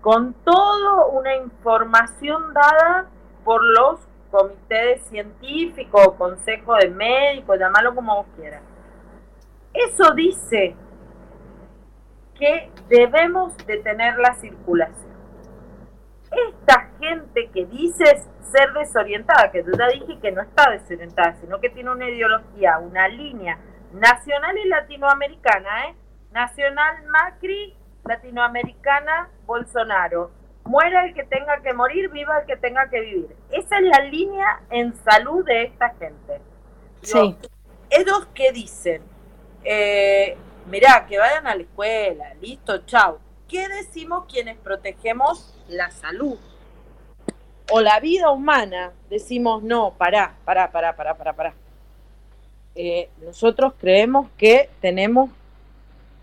con 0.00 0.34
toda 0.34 1.06
una 1.06 1.36
información 1.36 2.52
dada 2.52 3.08
por 3.44 3.62
los 3.62 4.00
comités 4.30 5.02
científicos, 5.06 6.14
consejo 6.18 6.74
de 6.76 6.88
médicos, 6.90 7.58
llamarlo 7.58 7.94
como 7.94 8.16
vos 8.16 8.26
quieras. 8.36 8.62
Eso 9.72 10.14
dice 10.14 10.74
que 12.34 12.70
debemos 12.88 13.56
detener 13.66 14.16
la 14.18 14.34
circulación. 14.34 15.14
Esta 16.30 16.90
gente 16.98 17.50
que 17.52 17.66
dice 17.66 18.04
ser 18.50 18.72
desorientada, 18.72 19.50
que 19.50 19.62
yo 19.64 19.72
ya 19.78 19.86
dije 19.88 20.18
que 20.20 20.32
no 20.32 20.42
está 20.42 20.70
desorientada, 20.70 21.34
sino 21.40 21.60
que 21.60 21.70
tiene 21.70 21.90
una 21.90 22.08
ideología, 22.08 22.78
una 22.78 23.08
línea 23.08 23.58
nacional 23.92 24.56
y 24.58 24.68
latinoamericana, 24.68 25.88
¿eh? 25.88 25.96
Nacional 26.32 27.04
Macri, 27.06 27.74
latinoamericana 28.04 29.30
Bolsonaro. 29.46 30.30
Muera 30.66 31.04
el 31.06 31.14
que 31.14 31.24
tenga 31.24 31.60
que 31.62 31.72
morir, 31.72 32.10
viva 32.10 32.40
el 32.40 32.46
que 32.46 32.56
tenga 32.56 32.88
que 32.88 33.00
vivir. 33.00 33.36
Esa 33.50 33.78
es 33.78 33.84
la 33.84 34.00
línea 34.04 34.60
en 34.70 34.94
salud 34.96 35.44
de 35.44 35.64
esta 35.64 35.90
gente. 35.90 36.40
Sí. 37.02 37.36
Ellos 37.90 38.26
que 38.34 38.52
dicen, 38.52 39.02
eh, 39.64 40.36
mirá, 40.68 41.06
que 41.06 41.18
vayan 41.18 41.46
a 41.46 41.54
la 41.54 41.62
escuela, 41.62 42.34
listo, 42.40 42.78
chao. 42.86 43.20
¿Qué 43.48 43.68
decimos 43.68 44.24
quienes 44.28 44.56
protegemos 44.56 45.56
la 45.68 45.90
salud? 45.90 46.38
O 47.70 47.80
la 47.80 48.00
vida 48.00 48.30
humana, 48.30 48.92
decimos, 49.08 49.62
no, 49.62 49.92
pará, 49.92 50.34
pará, 50.44 50.70
pará, 50.70 50.94
pará, 50.96 51.14
pará, 51.14 51.32
pará. 51.32 51.54
Eh, 52.74 53.08
nosotros 53.22 53.72
creemos 53.78 54.28
que 54.36 54.68
tenemos 54.80 55.30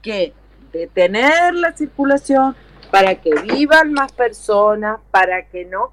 que 0.01 0.33
detener 0.71 1.53
la 1.55 1.71
circulación 1.71 2.55
para 2.93 3.15
que 3.15 3.31
vivan 3.33 3.91
más 3.91 4.11
personas, 4.11 4.99
para 5.09 5.47
que 5.47 5.65
no 5.65 5.91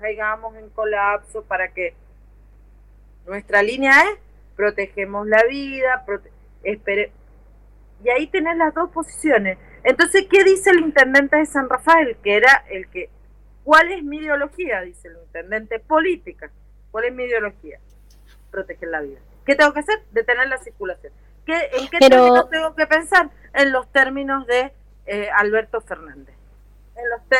caigamos 0.00 0.56
en 0.56 0.70
colapso, 0.70 1.44
para 1.44 1.68
que 1.68 1.94
nuestra 3.24 3.62
línea 3.62 3.92
es 4.02 4.18
protegemos 4.56 5.24
la 5.28 5.44
vida, 5.44 6.04
espere 6.64 7.12
y 8.02 8.08
ahí 8.08 8.26
tenés 8.26 8.56
las 8.56 8.74
dos 8.74 8.90
posiciones. 8.90 9.56
Entonces, 9.84 10.26
¿qué 10.28 10.42
dice 10.42 10.70
el 10.70 10.80
intendente 10.80 11.36
de 11.36 11.46
San 11.46 11.68
Rafael? 11.68 12.16
Que 12.24 12.38
era 12.38 12.64
el 12.68 12.88
que, 12.88 13.08
¿cuál 13.62 13.92
es 13.92 14.02
mi 14.02 14.16
ideología? 14.16 14.80
Dice 14.80 15.06
el 15.06 15.18
intendente, 15.24 15.78
política. 15.78 16.50
¿Cuál 16.90 17.04
es 17.04 17.14
mi 17.14 17.22
ideología? 17.22 17.78
Proteger 18.50 18.88
la 18.88 19.00
vida. 19.00 19.20
¿Qué 19.46 19.54
tengo 19.54 19.72
que 19.72 19.78
hacer? 19.78 20.02
Detener 20.10 20.48
la 20.48 20.58
circulación. 20.58 21.12
¿Qué, 21.46 21.54
¿En 21.74 21.88
qué 21.88 21.98
términos 22.00 22.50
tengo 22.50 22.74
que 22.74 22.88
pensar? 22.88 23.30
En 23.54 23.70
los 23.70 23.86
términos 23.92 24.44
de 24.48 24.72
eh, 25.06 25.28
Alberto 25.36 25.80
Fernández. 25.80 26.34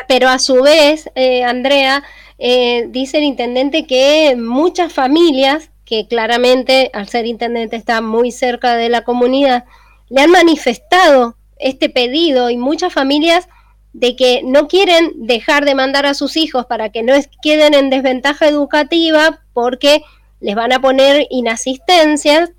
Pero 0.09 0.29
a 0.29 0.39
su 0.39 0.63
vez, 0.63 1.11
eh, 1.15 1.45
Andrea, 1.45 2.03
eh, 2.39 2.87
dice 2.89 3.19
el 3.19 3.25
intendente 3.25 3.87
que 3.87 4.35
muchas 4.37 4.93
familias, 4.93 5.71
que 5.85 6.07
claramente 6.09 6.91
al 6.95 7.09
ser 7.09 7.27
intendente 7.27 7.77
está 7.77 8.01
muy 8.01 8.33
cerca 8.33 8.75
de 8.75 8.89
la 8.89 9.03
comunidad, 9.03 9.65
le 10.09 10.23
han 10.23 10.31
manifestado 10.31 11.37
este 11.59 11.89
pedido 11.89 12.51
y 12.51 12.57
muchas 12.57 12.93
familias 12.93 13.49
de 13.93 14.17
que 14.17 14.41
no 14.43 14.69
quieren 14.69 15.13
dejar 15.27 15.65
de 15.65 15.75
mandar 15.75 16.07
a 16.07 16.15
sus 16.15 16.37
hijos 16.37 16.67
para 16.67 16.91
que 16.91 17.03
no 17.03 17.15
queden 17.43 17.75
en 17.75 17.91
desventaja 17.91 18.49
educativa 18.49 19.41
porque 19.53 20.03
les 20.41 20.55
van 20.55 20.73
a 20.73 20.81
poner 20.81 21.27
inasistencias, 21.31 22.51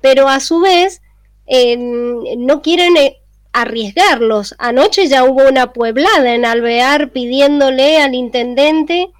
pero 0.00 0.28
a 0.28 0.38
su 0.40 0.60
vez 0.60 1.02
no 1.48 2.60
quieren 2.62 2.96
eh, 2.96 3.20
arriesgarlos. 3.56 4.54
Anoche 4.58 5.06
ya 5.08 5.24
hubo 5.24 5.48
una 5.48 5.72
pueblada 5.72 6.34
en 6.34 6.44
Alvear 6.44 7.08
pidiéndole 7.08 7.98
al 8.02 8.14
intendente 8.14 9.10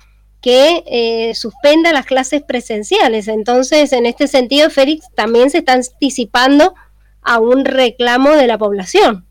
que 0.42 0.84
eh, 0.86 1.34
suspenda 1.34 1.90
las 1.94 2.04
clases 2.04 2.42
presenciales. 2.42 3.28
Entonces, 3.28 3.94
en 3.94 4.04
este 4.04 4.28
sentido, 4.28 4.68
Félix 4.68 5.06
también 5.14 5.48
se 5.48 5.58
está 5.58 5.72
anticipando 5.72 6.74
a 7.22 7.40
un 7.40 7.64
reclamo 7.64 8.36
de 8.36 8.46
la 8.46 8.58
población. 8.58 9.26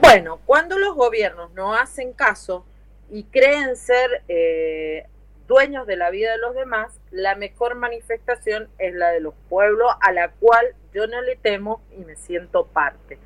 Bueno, 0.00 0.38
cuando 0.46 0.78
los 0.78 0.94
gobiernos 0.94 1.52
no 1.54 1.74
hacen 1.74 2.12
caso 2.12 2.64
y 3.10 3.24
creen 3.24 3.74
ser 3.74 4.22
eh, 4.28 5.04
dueños 5.48 5.84
de 5.88 5.96
la 5.96 6.10
vida 6.10 6.30
de 6.30 6.38
los 6.38 6.54
demás, 6.54 6.92
la 7.10 7.34
mejor 7.34 7.74
manifestación 7.74 8.68
es 8.78 8.94
la 8.94 9.10
de 9.10 9.20
los 9.20 9.34
pueblos 9.48 9.90
a 10.00 10.12
la 10.12 10.30
cual 10.30 10.76
yo 10.94 11.08
no 11.08 11.22
le 11.22 11.34
temo 11.34 11.82
y 11.90 12.04
me 12.04 12.14
siento 12.14 12.66
parte. 12.66 13.18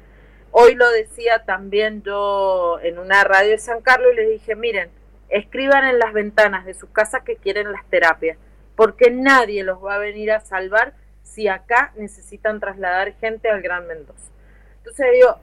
Hoy 0.58 0.74
lo 0.74 0.90
decía 0.90 1.44
también 1.44 2.02
yo 2.02 2.80
en 2.80 2.98
una 2.98 3.22
radio 3.24 3.50
de 3.50 3.58
San 3.58 3.82
Carlos 3.82 4.14
y 4.14 4.16
les 4.16 4.30
dije, 4.30 4.56
miren, 4.56 4.88
escriban 5.28 5.84
en 5.84 5.98
las 5.98 6.14
ventanas 6.14 6.64
de 6.64 6.72
su 6.72 6.90
casa 6.90 7.24
que 7.24 7.36
quieren 7.36 7.70
las 7.72 7.84
terapias, 7.90 8.38
porque 8.74 9.10
nadie 9.10 9.64
los 9.64 9.84
va 9.84 9.96
a 9.96 9.98
venir 9.98 10.32
a 10.32 10.40
salvar 10.40 10.94
si 11.22 11.46
acá 11.46 11.92
necesitan 11.96 12.58
trasladar 12.58 13.12
gente 13.18 13.50
al 13.50 13.60
Gran 13.60 13.86
Mendoza. 13.86 14.30
Entonces 14.78 15.06
digo, 15.12 15.38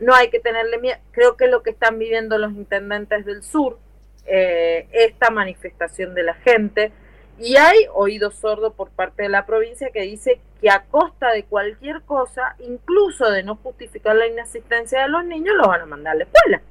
no 0.00 0.16
hay 0.16 0.30
que 0.30 0.40
tenerle 0.40 0.78
miedo. 0.78 0.98
Creo 1.12 1.36
que 1.36 1.46
lo 1.46 1.62
que 1.62 1.70
están 1.70 2.00
viviendo 2.00 2.36
los 2.36 2.50
intendentes 2.50 3.24
del 3.24 3.44
sur, 3.44 3.78
eh, 4.26 4.88
esta 4.90 5.30
manifestación 5.30 6.12
de 6.12 6.24
la 6.24 6.34
gente, 6.34 6.90
y 7.38 7.56
hay 7.56 7.86
oído 7.92 8.30
sordo 8.30 8.72
por 8.72 8.90
parte 8.90 9.24
de 9.24 9.28
la 9.28 9.44
provincia 9.44 9.90
que 9.92 10.02
dice 10.02 10.40
que 10.60 10.70
a 10.70 10.84
costa 10.84 11.32
de 11.32 11.44
cualquier 11.44 12.02
cosa, 12.02 12.56
incluso 12.58 13.30
de 13.30 13.42
no 13.42 13.56
justificar 13.56 14.16
la 14.16 14.26
inasistencia 14.26 15.02
de 15.02 15.08
los 15.08 15.24
niños, 15.24 15.54
los 15.56 15.66
van 15.66 15.82
a 15.82 15.86
mandar 15.86 16.14
a 16.14 16.16
la 16.16 16.24
escuela. 16.24 16.62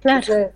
Claro. 0.00 0.52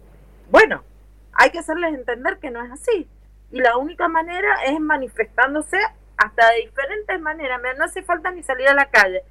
bueno, 0.50 0.84
hay 1.32 1.50
que 1.50 1.58
hacerles 1.58 1.94
entender 1.94 2.38
que 2.38 2.50
no 2.50 2.64
es 2.64 2.70
así. 2.70 3.08
Y 3.50 3.60
la 3.60 3.76
única 3.76 4.08
manera 4.08 4.64
es 4.66 4.78
manifestándose 4.80 5.78
hasta 6.16 6.50
de 6.50 6.66
diferentes 6.66 7.20
maneras. 7.20 7.60
No 7.76 7.84
hace 7.84 8.02
falta 8.02 8.30
ni 8.30 8.42
salir 8.42 8.68
a 8.68 8.74
la 8.74 8.86
calle. 8.86 9.22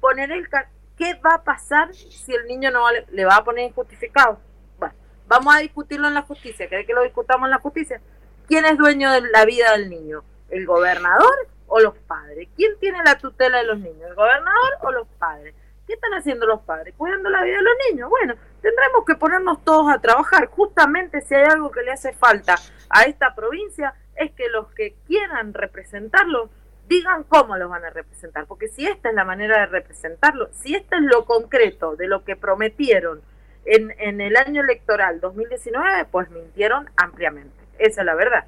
Poner 0.00 0.32
el... 0.32 0.48
¿Qué 0.96 1.14
va 1.14 1.34
a 1.34 1.42
pasar 1.42 1.92
si 1.92 2.32
el 2.32 2.46
niño 2.46 2.70
no 2.70 2.84
le 3.10 3.24
va 3.24 3.36
a 3.36 3.44
poner 3.44 3.64
injustificado? 3.64 4.38
Bueno, 4.78 4.94
vamos 5.26 5.54
a 5.54 5.58
discutirlo 5.58 6.06
en 6.06 6.14
la 6.14 6.22
justicia, 6.22 6.68
¿querés 6.68 6.86
que 6.86 6.92
lo 6.92 7.02
discutamos 7.02 7.46
en 7.46 7.50
la 7.50 7.58
justicia? 7.58 8.00
¿Quién 8.46 8.66
es 8.66 8.76
dueño 8.76 9.10
de 9.10 9.22
la 9.30 9.46
vida 9.46 9.72
del 9.72 9.88
niño? 9.88 10.22
¿El 10.50 10.66
gobernador 10.66 11.48
o 11.66 11.80
los 11.80 11.96
padres? 11.96 12.48
¿Quién 12.54 12.78
tiene 12.78 13.02
la 13.02 13.16
tutela 13.16 13.58
de 13.58 13.64
los 13.64 13.78
niños? 13.78 14.06
¿El 14.06 14.14
gobernador 14.14 14.70
o 14.82 14.92
los 14.92 15.08
padres? 15.18 15.54
¿Qué 15.86 15.94
están 15.94 16.12
haciendo 16.12 16.46
los 16.46 16.60
padres? 16.60 16.94
Cuidando 16.96 17.30
la 17.30 17.42
vida 17.42 17.56
de 17.56 17.62
los 17.62 17.74
niños. 17.90 18.10
Bueno, 18.10 18.34
tendremos 18.60 19.04
que 19.06 19.14
ponernos 19.14 19.64
todos 19.64 19.90
a 19.90 19.98
trabajar. 19.98 20.46
Justamente 20.48 21.22
si 21.22 21.34
hay 21.34 21.44
algo 21.44 21.70
que 21.70 21.82
le 21.82 21.92
hace 21.92 22.12
falta 22.12 22.56
a 22.90 23.02
esta 23.04 23.34
provincia 23.34 23.94
es 24.14 24.32
que 24.32 24.50
los 24.50 24.68
que 24.74 24.94
quieran 25.06 25.54
representarlo 25.54 26.50
digan 26.86 27.24
cómo 27.24 27.56
los 27.56 27.70
van 27.70 27.84
a 27.86 27.90
representar. 27.90 28.46
Porque 28.46 28.68
si 28.68 28.86
esta 28.86 29.08
es 29.08 29.14
la 29.14 29.24
manera 29.24 29.60
de 29.60 29.66
representarlo, 29.66 30.50
si 30.52 30.74
esto 30.74 30.96
es 30.96 31.02
lo 31.02 31.24
concreto 31.24 31.96
de 31.96 32.08
lo 32.08 32.24
que 32.24 32.36
prometieron 32.36 33.22
en, 33.64 33.90
en 33.98 34.20
el 34.20 34.36
año 34.36 34.60
electoral 34.60 35.20
2019, 35.20 36.04
pues 36.10 36.30
mintieron 36.30 36.90
ampliamente. 36.96 37.63
Esa 37.78 38.00
es 38.00 38.06
la 38.06 38.14
verdad. 38.14 38.44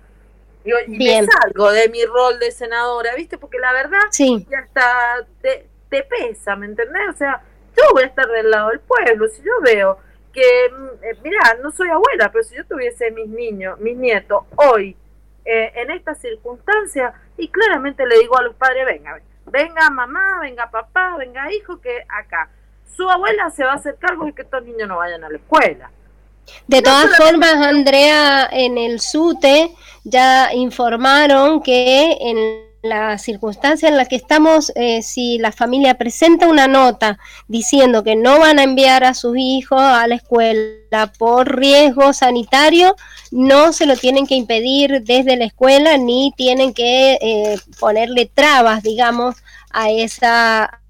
Digo, 0.64 0.78
y 0.87 0.99
me 0.99 1.26
salgo 1.26 1.71
de 1.71 1.88
mi 1.88 2.04
rol 2.04 2.38
de 2.40 2.50
senadora, 2.50 3.14
¿viste? 3.14 3.38
Porque 3.38 3.59
la 3.59 3.73
verdad 3.73 4.00
ya 4.50 4.59
está, 4.59 5.25
te, 5.40 5.68
te 5.88 6.02
pesa, 6.02 6.56
¿me 6.56 6.66
entendés? 6.66 7.09
O 7.09 7.16
sea, 7.16 7.40
yo 7.76 7.85
voy 7.92 8.02
a 8.02 8.06
estar 8.06 8.26
del 8.26 8.50
lado 8.50 8.71
del 8.71 8.80
pueblo. 8.80 9.28
Si 9.28 9.42
yo 9.42 9.52
veo 9.62 9.99
que, 10.33 10.71
mm, 10.71 11.04
eh, 11.04 11.18
mira, 11.23 11.40
no 11.62 11.71
soy 11.71 11.88
abuela, 11.88 12.30
pero 12.33 12.42
si 12.42 12.56
yo 12.56 12.64
tuviese 12.66 13.11
mis 13.12 13.28
niños, 13.28 13.78
mis 13.78 13.97
nietos 13.97 14.45
hoy 14.56 14.97
eh, 15.45 15.73
en 15.76 15.90
esta 15.92 16.14
circunstancia, 16.14 17.14
y 17.37 17.49
claramente 17.49 18.04
le 18.06 18.18
digo 18.18 18.37
a 18.37 18.42
los 18.42 18.56
padres, 18.56 18.85
venga, 18.87 19.21
venga 19.47 19.88
mamá, 19.90 20.40
venga 20.40 20.71
papá, 20.71 21.16
venga 21.16 21.52
hijo, 21.52 21.80
que 21.80 22.04
acá 22.09 22.50
su 22.97 23.09
abuela 23.09 23.50
se 23.50 23.62
va 23.62 23.73
a 23.73 23.76
hacer 23.76 23.97
cargo 23.99 24.25
de 24.25 24.33
que 24.33 24.42
estos 24.42 24.64
niños 24.64 24.88
no 24.88 24.97
vayan 24.97 25.23
a 25.23 25.28
la 25.28 25.37
escuela. 25.37 25.90
De 26.67 26.83
todas 26.83 27.17
formas, 27.17 27.55
Andrea, 27.55 28.49
en 28.50 28.79
el 28.79 29.00
SUTE 29.00 29.73
ya 30.05 30.53
informaron 30.55 31.62
que 31.62 32.17
en 32.21 32.67
la 32.83 33.19
circunstancia 33.19 33.88
en 33.88 33.97
la 33.97 34.05
que 34.05 34.17
estamos, 34.17 34.73
eh, 34.75 35.03
si 35.03 35.38
la 35.38 35.53
familia 35.53 35.95
presenta 35.95 36.49
una 36.49 36.69
nota 36.69 37.19
diciendo 37.49 38.05
que 38.05 38.17
no 38.17 38.38
van 38.38 38.59
a 38.59 38.62
enviar 38.62 39.05
a 39.05 39.15
sus 39.15 39.37
hijos 39.37 39.81
a 39.81 40.07
la 40.07 40.17
escuela 40.17 41.12
por 41.19 41.57
riesgo 41.57 42.12
sanitario, 42.12 42.97
no 43.31 43.73
se 43.73 43.87
lo 43.87 43.97
tienen 43.97 44.26
que 44.26 44.37
impedir 44.37 45.03
desde 45.03 45.37
la 45.37 45.45
escuela 45.45 45.97
ni 45.99 46.33
tienen 46.37 46.73
que 46.73 47.19
eh, 47.21 47.59
ponerle 47.79 48.31
trabas, 48.33 48.83
digamos, 48.83 49.37
a 49.71 49.91
esa 49.91 50.81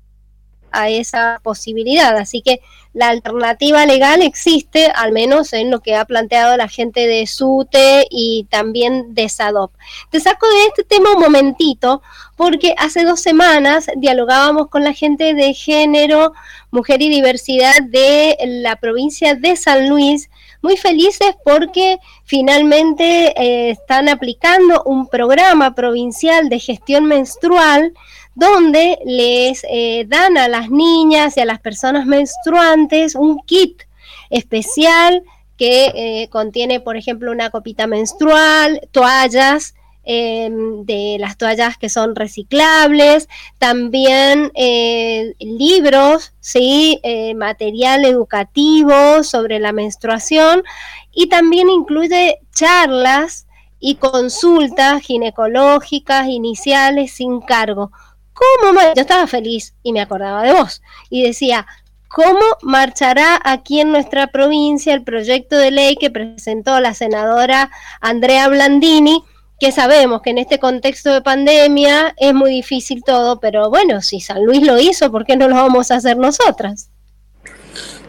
a 0.73 0.91
esa 0.91 1.41
posibilidad. 1.43 2.17
Así 2.19 2.43
que 2.43 2.61
la 2.97 3.09
alternativa 3.09 3.85
legal 3.85 4.23
existe, 4.23 4.87
al 4.87 5.12
menos 5.12 5.53
en 5.53 5.71
lo 5.71 5.81
que 5.81 5.95
ha 5.95 6.07
planteado 6.07 6.57
la 6.57 6.67
gente 6.67 7.07
de 7.07 7.26
SUTE 7.26 8.07
y 8.11 8.47
también 8.49 9.15
de 9.15 9.29
SADOP. 9.29 9.71
Te 10.11 10.19
saco 10.19 10.49
de 10.49 10.65
este 10.69 10.83
tema 10.83 11.12
un 11.12 11.21
momentito, 11.21 12.00
porque 12.37 12.75
hace 12.79 13.05
dos 13.05 13.21
semanas 13.21 13.88
dialogábamos 13.97 14.69
con 14.69 14.83
la 14.83 14.95
gente 14.95 15.35
de 15.35 15.53
género, 15.53 16.33
mujer 16.71 17.03
y 17.03 17.11
diversidad 17.11 17.83
de 17.83 18.38
la 18.62 18.76
provincia 18.76 19.35
de 19.35 19.57
San 19.57 19.91
Luis, 19.91 20.31
muy 20.62 20.79
felices 20.79 21.37
porque 21.45 21.99
finalmente 22.25 23.35
eh, 23.37 23.71
están 23.73 24.09
aplicando 24.09 24.83
un 24.87 25.07
programa 25.09 25.75
provincial 25.75 26.49
de 26.49 26.61
gestión 26.61 27.05
menstrual 27.05 27.93
donde 28.37 28.99
les 29.07 29.64
eh, 29.69 30.05
dan 30.07 30.37
a 30.37 30.47
las 30.47 30.71
niñas 30.71 31.37
y 31.37 31.40
a 31.40 31.47
las 31.47 31.59
personas 31.59 32.05
menstruantes 32.05 33.14
un 33.14 33.43
kit 33.47 33.83
especial 34.28 35.23
que 35.57 35.87
eh, 35.95 36.28
contiene, 36.28 36.81
por 36.81 36.99
ejemplo, 36.99 37.33
una 37.33 37.49
copita 37.49 37.87
menstrual, 37.87 38.87
toallas, 38.93 39.75
em, 40.05 40.85
de 40.85 41.16
las 41.19 41.38
toallas 41.38 41.78
que 41.78 41.88
son 41.88 42.14
reciclables, 42.14 43.27
también 43.59 44.53
eh, 44.55 45.35
libros, 45.40 46.35
¿sí? 46.40 47.01
material 47.37 48.05
educativo 48.05 49.22
sobre 49.22 49.59
la 49.61 49.72
menstruación 49.72 50.62
y 51.11 51.29
también 51.29 51.70
incluye 51.70 52.38
charlas 52.55 53.46
y 53.81 53.96
consultas 53.96 55.03
ginecológicas 55.03 56.29
iniciales 56.29 57.12
sin 57.12 57.40
cargo. 57.40 57.92
¿Cómo? 58.37 58.79
Yo 58.94 59.01
estaba 59.01 59.27
feliz 59.27 59.75
y 59.83 59.92
me 59.92 60.01
acordaba 60.01 60.42
de 60.42 60.53
vos. 60.53 60.83
Y 61.11 61.22
decía, 61.22 61.66
¿cómo 62.09 62.44
marchará 62.62 63.40
aquí 63.42 63.81
en 63.81 63.90
nuestra 63.90 64.29
provincia 64.29 64.94
el 64.94 65.03
proyecto 65.03 65.57
de 65.57 65.70
ley 65.70 65.96
que 65.96 66.11
presentó 66.11 66.79
la 66.81 66.94
senadora 66.94 67.70
Andrea 68.01 68.49
Blandini? 68.49 69.25
que 69.59 69.72
sabemos 69.72 70.20
que 70.20 70.29
en 70.29 70.37
este 70.37 70.59
contexto 70.59 71.14
de 71.14 71.22
pandemia 71.22 72.14
es 72.18 72.35
muy 72.35 72.51
difícil 72.51 73.03
todo, 73.03 73.40
pero 73.40 73.70
bueno, 73.70 74.03
si 74.03 74.20
San 74.20 74.44
Luis 74.44 74.62
lo 74.62 74.79
hizo, 74.79 75.11
¿por 75.11 75.25
qué 75.25 75.35
no 75.35 75.49
lo 75.49 75.55
vamos 75.55 75.90
a 75.90 75.96
hacer 75.96 76.18
nosotras? 76.18 76.90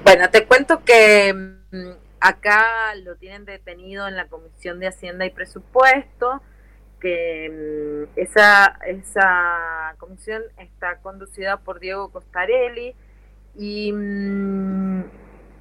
Bueno, 0.04 0.30
te 0.30 0.46
cuento 0.46 0.84
que 0.84 1.34
mm, 1.34 1.92
acá 2.20 2.96
lo 2.96 3.16
tienen 3.16 3.46
detenido 3.46 4.10
en 4.10 4.18
la 4.18 4.28
Comisión 4.28 4.82
de 4.82 4.88
Hacienda 4.88 5.26
y 5.26 5.30
Presupuesto 5.30 6.42
que 7.00 8.08
mm, 8.08 8.20
esa, 8.20 8.78
esa 8.86 9.96
comisión 9.98 10.44
está 10.58 10.98
conducida 10.98 11.58
por 11.58 11.80
Diego 11.80 12.10
Costarelli 12.12 12.96
y 13.56 13.92
mm, 13.92 15.04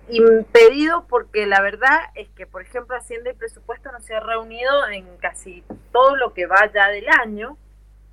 impedido 0.09 1.07
porque 1.09 1.47
la 1.47 1.61
verdad 1.61 1.99
es 2.15 2.29
que, 2.31 2.47
por 2.47 2.63
ejemplo, 2.63 2.97
Hacienda 2.97 3.31
y 3.31 3.35
Presupuesto 3.35 3.91
no 3.93 4.01
se 4.01 4.15
ha 4.15 4.21
reunido 4.21 4.89
en 4.89 5.17
casi 5.19 5.65
todo 5.93 6.17
lo 6.17 6.33
que 6.33 6.47
va 6.47 6.71
ya 6.73 6.89
del 6.89 7.07
año, 7.09 7.57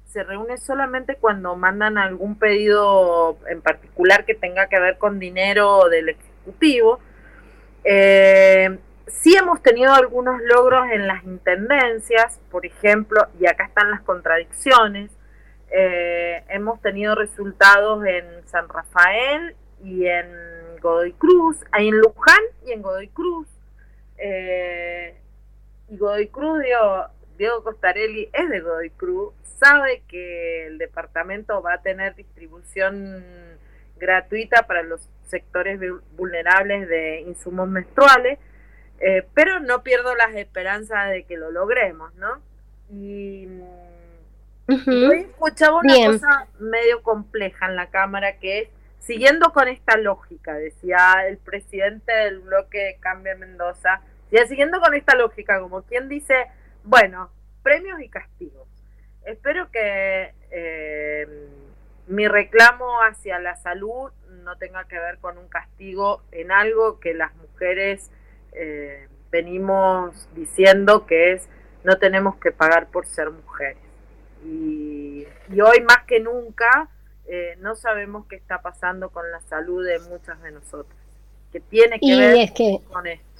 se 0.06 0.24
reúne 0.24 0.58
solamente 0.58 1.16
cuando 1.16 1.56
mandan 1.56 1.98
algún 1.98 2.38
pedido 2.38 3.38
en 3.48 3.62
particular 3.62 4.26
que 4.26 4.36
tenga 4.36 4.68
que 4.68 4.80
ver 4.80 4.98
con 4.98 5.18
dinero 5.18 5.90
del 5.90 6.10
Ejecutivo. 6.10 7.00
Eh, 7.84 8.78
sí 9.08 9.36
hemos 9.36 9.62
tenido 9.62 9.94
algunos 9.94 10.42
logros 10.42 10.86
en 10.92 11.08
las 11.08 11.24
intendencias, 11.24 12.40
por 12.52 12.66
ejemplo, 12.66 13.28
y 13.40 13.48
acá 13.48 13.66
están 13.66 13.92
las 13.92 14.02
contradicciones. 14.02 15.12
Eh, 15.72 16.44
hemos 16.50 16.82
tenido 16.82 17.16
resultados 17.16 18.06
en 18.06 18.48
San 18.48 18.70
Rafael 18.70 19.56
y 19.84 20.06
en 20.06 20.28
Godoy 20.82 21.14
Cruz, 21.14 21.58
en 21.78 21.98
Luján 21.98 22.44
y 22.66 22.72
en 22.72 22.82
Godoy 22.82 23.08
Cruz. 23.10 23.48
Eh, 24.18 25.20
y 25.90 25.98
Godoy 25.98 26.28
Cruz, 26.28 26.62
Diego, 26.62 27.08
Diego 27.38 27.64
Costarelli 27.64 28.30
es 28.32 28.50
de 28.50 28.60
Godoy 28.62 28.90
Cruz, 28.92 29.34
sabe 29.44 30.04
que 30.08 30.68
el 30.68 30.78
departamento 30.78 31.62
va 31.62 31.76
a 31.76 31.82
tener 31.82 32.16
distribución 32.16 33.24
gratuita 33.98 34.64
para 34.64 34.84
los 34.84 35.10
sectores 35.26 35.80
vulnerables 36.16 36.88
de 36.88 37.22
insumos 37.22 37.68
menstruales 37.68 38.40
eh, 39.06 39.28
pero 39.34 39.60
no 39.60 39.84
pierdo 39.84 40.16
las 40.16 40.34
esperanzas 40.36 41.10
de 41.10 41.24
que 41.24 41.36
lo 41.36 41.52
logremos, 41.52 42.14
¿no? 42.16 42.42
Y 42.90 43.48
hoy 44.70 45.28
escuchaba 45.30 45.80
una 45.80 45.96
cosa 46.06 46.48
medio 46.60 47.04
compleja 47.04 47.66
en 47.66 47.76
la 47.76 47.90
Cámara 47.90 48.40
que 48.40 48.60
es, 48.60 48.70
siguiendo 49.00 49.52
con 49.52 49.68
esta 49.68 49.98
lógica, 49.98 50.54
decía 50.54 51.28
el 51.28 51.38
presidente 51.38 52.14
del 52.14 52.40
bloque 52.40 52.98
Cambia 53.02 53.36
Mendoza, 53.36 54.02
y 54.32 54.38
siguiendo 54.48 54.80
con 54.80 54.94
esta 54.94 55.16
lógica, 55.16 55.60
como 55.60 55.82
quien 55.84 56.08
dice, 56.08 56.48
bueno, 56.86 57.30
premios 57.62 58.00
y 58.02 58.08
castigos. 58.08 58.68
Espero 59.26 59.70
que 59.70 60.34
eh, 60.50 61.28
mi 62.08 62.28
reclamo 62.28 63.02
hacia 63.02 63.38
la 63.40 63.58
salud 63.58 64.12
no 64.44 64.58
tenga 64.58 64.86
que 64.86 64.98
ver 64.98 65.18
con 65.20 65.38
un 65.38 65.50
castigo 65.50 66.22
en 66.32 66.52
algo 66.52 67.00
que 67.00 67.14
las 67.14 67.36
mujeres 67.36 68.12
eh, 68.56 69.08
venimos 69.32 70.28
diciendo 70.36 71.06
que 71.06 71.34
es 71.34 71.48
no 71.84 71.98
tenemos 71.98 72.36
que 72.38 72.52
pagar 72.52 72.88
por 72.88 73.06
ser 73.06 73.30
mujeres. 73.30 73.78
Y, 74.46 75.26
hoy 75.62 75.82
más 75.82 76.04
que 76.08 76.20
nunca 76.20 76.90
eh, 77.26 77.56
no 77.60 77.76
sabemos 77.76 78.26
qué 78.28 78.36
está 78.36 78.62
pasando 78.62 79.10
con 79.10 79.30
la 79.32 79.42
salud 79.42 79.86
de 79.86 80.00
muchas 80.00 80.42
de 80.42 80.52
nosotras, 80.52 80.98
que 81.52 81.60
tiene 81.60 82.00
que 82.00 82.16
ver 82.16 82.54
con 82.92 83.08
esto. 83.08 83.33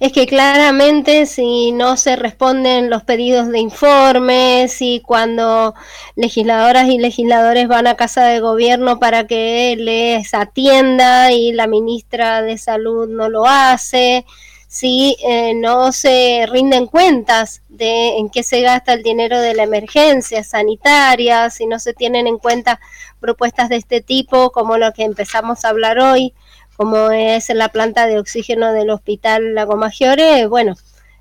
Es 0.00 0.12
que 0.12 0.28
claramente 0.28 1.26
si 1.26 1.72
no 1.72 1.96
se 1.96 2.14
responden 2.14 2.88
los 2.88 3.02
pedidos 3.02 3.48
de 3.48 3.58
informes 3.58 4.80
y 4.80 5.00
cuando 5.00 5.74
legisladoras 6.14 6.88
y 6.88 6.98
legisladores 6.98 7.66
van 7.66 7.88
a 7.88 7.96
casa 7.96 8.24
de 8.26 8.38
gobierno 8.38 9.00
para 9.00 9.26
que 9.26 9.74
les 9.76 10.34
atienda 10.34 11.32
y 11.32 11.50
la 11.50 11.66
ministra 11.66 12.42
de 12.42 12.58
salud 12.58 13.08
no 13.08 13.28
lo 13.28 13.46
hace, 13.46 14.24
si 14.68 15.16
eh, 15.26 15.54
no 15.54 15.90
se 15.90 16.46
rinden 16.48 16.86
cuentas 16.86 17.62
de 17.68 18.18
en 18.18 18.30
qué 18.30 18.44
se 18.44 18.60
gasta 18.60 18.92
el 18.92 19.02
dinero 19.02 19.40
de 19.40 19.54
la 19.54 19.64
emergencia 19.64 20.44
sanitaria, 20.44 21.50
si 21.50 21.66
no 21.66 21.80
se 21.80 21.92
tienen 21.92 22.28
en 22.28 22.38
cuenta 22.38 22.78
propuestas 23.18 23.68
de 23.68 23.76
este 23.76 24.00
tipo 24.00 24.50
como 24.52 24.78
lo 24.78 24.92
que 24.92 25.02
empezamos 25.02 25.64
a 25.64 25.70
hablar 25.70 25.98
hoy, 25.98 26.34
como 26.78 27.10
es 27.10 27.48
la 27.48 27.70
planta 27.70 28.06
de 28.06 28.20
oxígeno 28.20 28.72
del 28.72 28.90
Hospital 28.90 29.52
Lago 29.52 29.76
Maggiore, 29.76 30.46
bueno, 30.46 30.76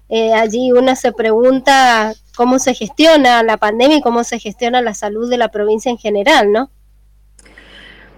eh, 0.07 0.31
allí 0.31 0.71
uno 0.71 0.95
se 0.95 1.11
pregunta 1.11 2.13
cómo 2.35 2.59
se 2.59 2.75
gestiona 2.75 3.41
la 3.41 3.57
pandemia 3.57 3.97
y 3.97 4.01
cómo 4.01 4.23
se 4.23 4.37
gestiona 4.37 4.83
la 4.83 4.93
salud 4.93 5.27
de 5.27 5.39
la 5.39 5.49
provincia 5.49 5.89
en 5.89 5.97
general, 5.97 6.51
¿no? 6.51 6.69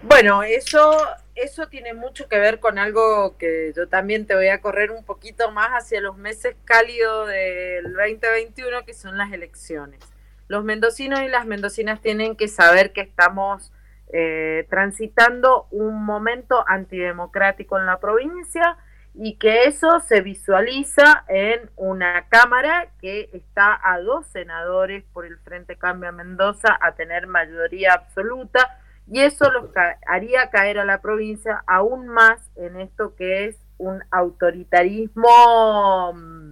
Bueno, 0.02 0.44
eso, 0.44 0.98
eso 1.34 1.70
tiene 1.70 1.94
mucho 1.94 2.28
que 2.28 2.38
ver 2.38 2.60
con 2.60 2.78
algo 2.78 3.38
que 3.38 3.72
yo 3.74 3.88
también 3.88 4.28
te 4.28 4.36
voy 4.36 4.50
a 4.50 4.60
correr 4.60 4.92
un 4.92 5.06
poquito 5.06 5.50
más 5.50 5.70
hacia 5.70 6.02
los 6.02 6.18
meses 6.18 6.58
cálidos 6.66 7.30
del 7.30 7.94
2021, 7.94 8.84
que 8.84 8.94
son 8.94 9.18
las 9.18 9.32
elecciones. 9.32 10.02
Los 10.50 10.66
mendocinos 10.66 11.22
y 11.22 11.30
las 11.30 11.46
mendocinas 11.46 12.02
tienen 12.02 12.36
que 12.36 12.50
saber 12.50 12.92
que 12.92 13.00
estamos 13.00 13.72
eh, 14.12 14.66
transitando 14.72 15.68
un 15.70 16.04
momento 16.04 16.66
antidemocrático 16.68 17.78
en 17.78 17.86
la 17.86 18.00
provincia 18.00 18.78
y 19.14 19.38
que 19.38 19.66
eso 19.66 20.00
se 20.00 20.22
visualiza 20.22 21.26
en 21.28 21.70
una 21.76 22.28
Cámara 22.28 22.88
que 23.02 23.30
está 23.34 23.80
a 23.84 24.00
dos 24.00 24.26
senadores 24.28 25.04
por 25.14 25.26
el 25.26 25.38
Frente 25.40 25.78
Cambio 25.78 26.10
a 26.10 26.12
Mendoza 26.12 26.78
a 26.82 26.96
tener 26.96 27.28
mayoría 27.28 27.94
absoluta 27.94 28.80
y 29.08 29.22
eso 29.22 29.52
los 29.52 29.70
haría 30.08 30.50
caer 30.50 30.80
a 30.80 30.86
la 30.86 31.02
provincia 31.02 31.64
aún 31.68 32.08
más 32.08 32.40
en 32.56 32.80
esto 32.80 33.16
que 33.16 33.46
es 33.46 33.58
un 33.78 34.04
autoritarismo 34.10 36.14
mm, 36.14 36.52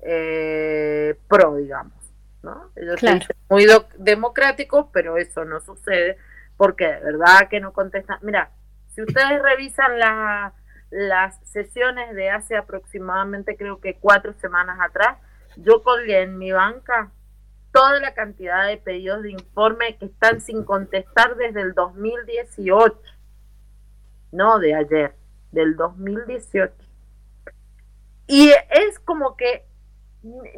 eh, 0.00 1.16
pro, 1.28 1.56
digamos. 1.56 1.94
¿no? 2.42 2.70
Ellos 2.76 3.00
muy 3.48 3.66
democráticos, 3.98 4.86
pero 4.92 5.16
eso 5.16 5.44
no 5.44 5.60
sucede 5.60 6.16
porque 6.56 6.86
de 6.86 7.00
verdad 7.00 7.48
que 7.48 7.60
no 7.60 7.72
contestan. 7.72 8.18
Mira, 8.22 8.50
si 8.88 9.02
ustedes 9.02 9.42
revisan 9.42 9.98
las 10.90 11.38
sesiones 11.48 12.14
de 12.14 12.30
hace 12.30 12.56
aproximadamente 12.56 13.56
creo 13.56 13.80
que 13.80 13.98
cuatro 13.98 14.32
semanas 14.34 14.78
atrás, 14.80 15.18
yo 15.56 15.82
colgué 15.82 16.22
en 16.22 16.38
mi 16.38 16.52
banca 16.52 17.10
toda 17.72 18.00
la 18.00 18.14
cantidad 18.14 18.66
de 18.66 18.78
pedidos 18.78 19.22
de 19.22 19.32
informe 19.32 19.98
que 19.98 20.06
están 20.06 20.40
sin 20.40 20.64
contestar 20.64 21.36
desde 21.36 21.60
el 21.60 21.74
2018, 21.74 22.96
no 24.32 24.58
de 24.58 24.74
ayer, 24.74 25.14
del 25.52 25.76
2018. 25.76 26.74
Y 28.28 28.50
es 28.70 28.98
como 29.00 29.36
que 29.36 29.66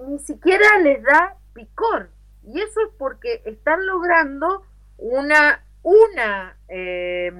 ni 0.06 0.18
siquiera 0.20 0.78
les 0.78 1.02
da 1.02 1.36
picor. 1.54 2.10
Y 2.44 2.60
eso 2.60 2.80
es 2.80 2.94
porque 2.96 3.42
están 3.44 3.84
logrando 3.86 4.64
una 4.96 5.64
una, 5.88 6.58
eh, 6.68 7.32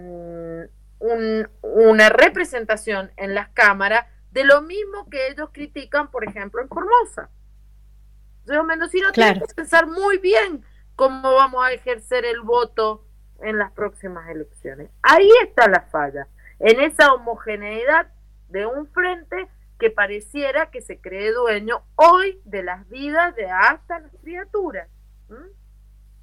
una 1.00 2.08
representación 2.08 3.12
en 3.16 3.34
las 3.34 3.50
cámaras 3.50 4.06
de 4.30 4.44
lo 4.44 4.62
mismo 4.62 5.08
que 5.11 5.28
ellos 5.28 5.50
critican, 5.52 6.11
por 6.11 6.26
ejemplo, 6.26 6.62
en 6.62 6.68
Formosa. 6.68 7.28
Los 8.46 8.64
mendocinos 8.64 9.12
tienen 9.12 9.40
que 9.40 9.54
pensar 9.54 9.87
muy 9.87 10.16
bien 10.18 10.64
cómo 10.96 11.34
vamos 11.34 11.62
a 11.62 11.72
ejercer 11.72 12.24
el 12.24 12.40
voto 12.40 13.04
en 13.42 13.58
las 13.58 13.70
próximas 13.72 14.26
elecciones. 14.30 14.90
Ahí 15.02 15.30
está 15.42 15.68
la 15.68 15.82
falla, 15.82 16.26
en 16.58 16.80
esa 16.80 17.12
homogeneidad 17.12 18.11
de 18.48 18.64
un 18.64 18.87
frente 18.88 19.48
que 19.78 19.90
pareciera 19.90 20.70
que 20.70 20.80
se 20.80 21.00
cree 21.00 21.32
dueño 21.32 21.82
hoy 21.96 22.40
de 22.46 22.62
las 22.62 22.88
vidas 22.88 23.37
de 23.37 23.46
hasta 23.50 24.00
las 24.00 24.12
criaturas. 24.22 24.88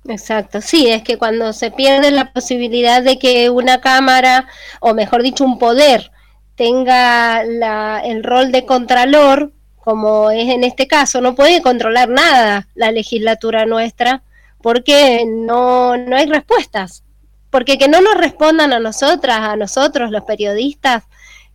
Exacto, 0.08 0.62
sí, 0.62 0.88
es 0.88 1.02
que 1.04 1.18
cuando 1.18 1.52
se 1.52 1.72
pierde 1.72 2.12
la 2.12 2.32
posibilidad 2.32 3.02
de 3.02 3.18
que 3.18 3.50
una 3.50 3.82
cámara, 3.82 4.48
o 4.80 4.94
mejor 4.94 5.24
dicho, 5.24 5.44
un 5.44 5.58
poder, 5.58 6.12
tenga 6.56 7.44
la, 7.44 8.02
el 8.06 8.24
rol 8.24 8.52
de 8.52 8.66
contralor, 8.66 9.52
como 9.78 10.30
es 10.30 10.50
en 10.50 10.64
este 10.64 10.88
caso, 10.88 11.22
no 11.22 11.34
puede 11.36 11.62
controlar 11.62 12.10
nada 12.10 12.68
la 12.76 12.92
legislatura 12.92 13.66
nuestra, 13.66 14.24
porque 14.62 15.26
no, 15.28 15.98
no 15.98 16.16
hay 16.16 16.28
respuestas. 16.28 17.04
Porque 17.50 17.78
que 17.78 17.88
no 17.88 18.02
nos 18.02 18.16
respondan 18.16 18.74
a 18.74 18.80
nosotras, 18.80 19.40
a 19.40 19.56
nosotros 19.56 20.12
los 20.12 20.24
periodistas, 20.24 21.04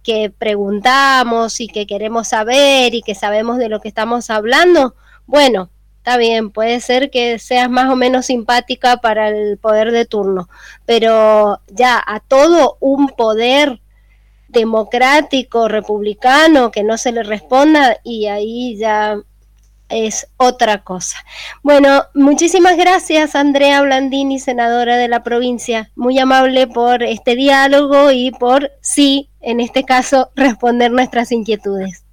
que 0.02 0.30
preguntamos 0.30 1.60
y 1.60 1.68
que 1.68 1.86
queremos 1.86 2.28
saber 2.28 2.94
y 2.94 3.02
que 3.02 3.14
sabemos 3.14 3.58
de 3.58 3.68
lo 3.68 3.80
que 3.80 3.88
estamos 3.88 4.30
hablando, 4.30 4.94
bueno, 5.26 5.70
está 6.00 6.16
bien, 6.16 6.48
puede 6.48 6.80
ser 6.80 7.10
que 7.10 7.38
seas 7.38 7.68
más 7.68 7.90
o 7.90 7.94
menos 7.94 8.24
simpática 8.26 8.96
para 8.96 9.28
el 9.28 9.58
poder 9.58 9.92
de 9.92 10.06
turno, 10.06 10.48
pero 10.86 11.60
ya 11.68 12.02
a 12.04 12.20
todo 12.20 12.78
un 12.80 13.08
poder 13.08 13.82
democrático, 14.48 15.68
republicano, 15.68 16.70
que 16.70 16.84
no 16.84 16.96
se 16.96 17.12
le 17.12 17.22
responda 17.22 17.98
y 18.02 18.28
ahí 18.28 18.78
ya 18.78 19.18
es 19.90 20.26
otra 20.38 20.84
cosa. 20.84 21.18
Bueno, 21.62 22.04
muchísimas 22.14 22.78
gracias 22.78 23.34
Andrea 23.34 23.82
Blandini, 23.82 24.38
senadora 24.38 24.96
de 24.96 25.08
la 25.08 25.22
provincia, 25.22 25.90
muy 25.96 26.18
amable 26.18 26.66
por 26.66 27.02
este 27.02 27.36
diálogo 27.36 28.10
y 28.10 28.30
por, 28.30 28.70
sí, 28.80 29.28
en 29.42 29.60
este 29.60 29.84
caso, 29.84 30.30
responder 30.34 30.90
nuestras 30.92 31.30
inquietudes. 31.30 32.04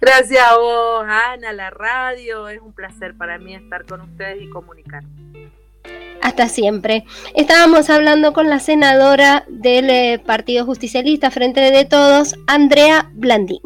Gracias 0.00 0.42
a 0.42 0.56
vos, 0.56 1.04
Ana, 1.06 1.52
la 1.52 1.70
radio. 1.70 2.48
Es 2.48 2.60
un 2.60 2.72
placer 2.72 3.14
para 3.16 3.38
mí 3.38 3.54
estar 3.54 3.84
con 3.84 4.00
ustedes 4.00 4.42
y 4.42 4.48
comunicar. 4.48 5.02
Hasta 6.22 6.48
siempre. 6.48 7.04
Estábamos 7.34 7.90
hablando 7.90 8.32
con 8.32 8.48
la 8.48 8.60
senadora 8.60 9.44
del 9.48 9.90
eh, 9.90 10.22
Partido 10.24 10.64
Justicialista 10.64 11.30
Frente 11.30 11.60
de 11.60 11.84
Todos, 11.84 12.34
Andrea 12.46 13.10
Blandini. 13.14 13.60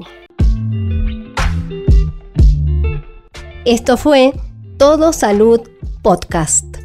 Esto 3.64 3.96
fue 3.96 4.32
Todo 4.76 5.12
Salud 5.12 5.60
Podcast. 6.02 6.83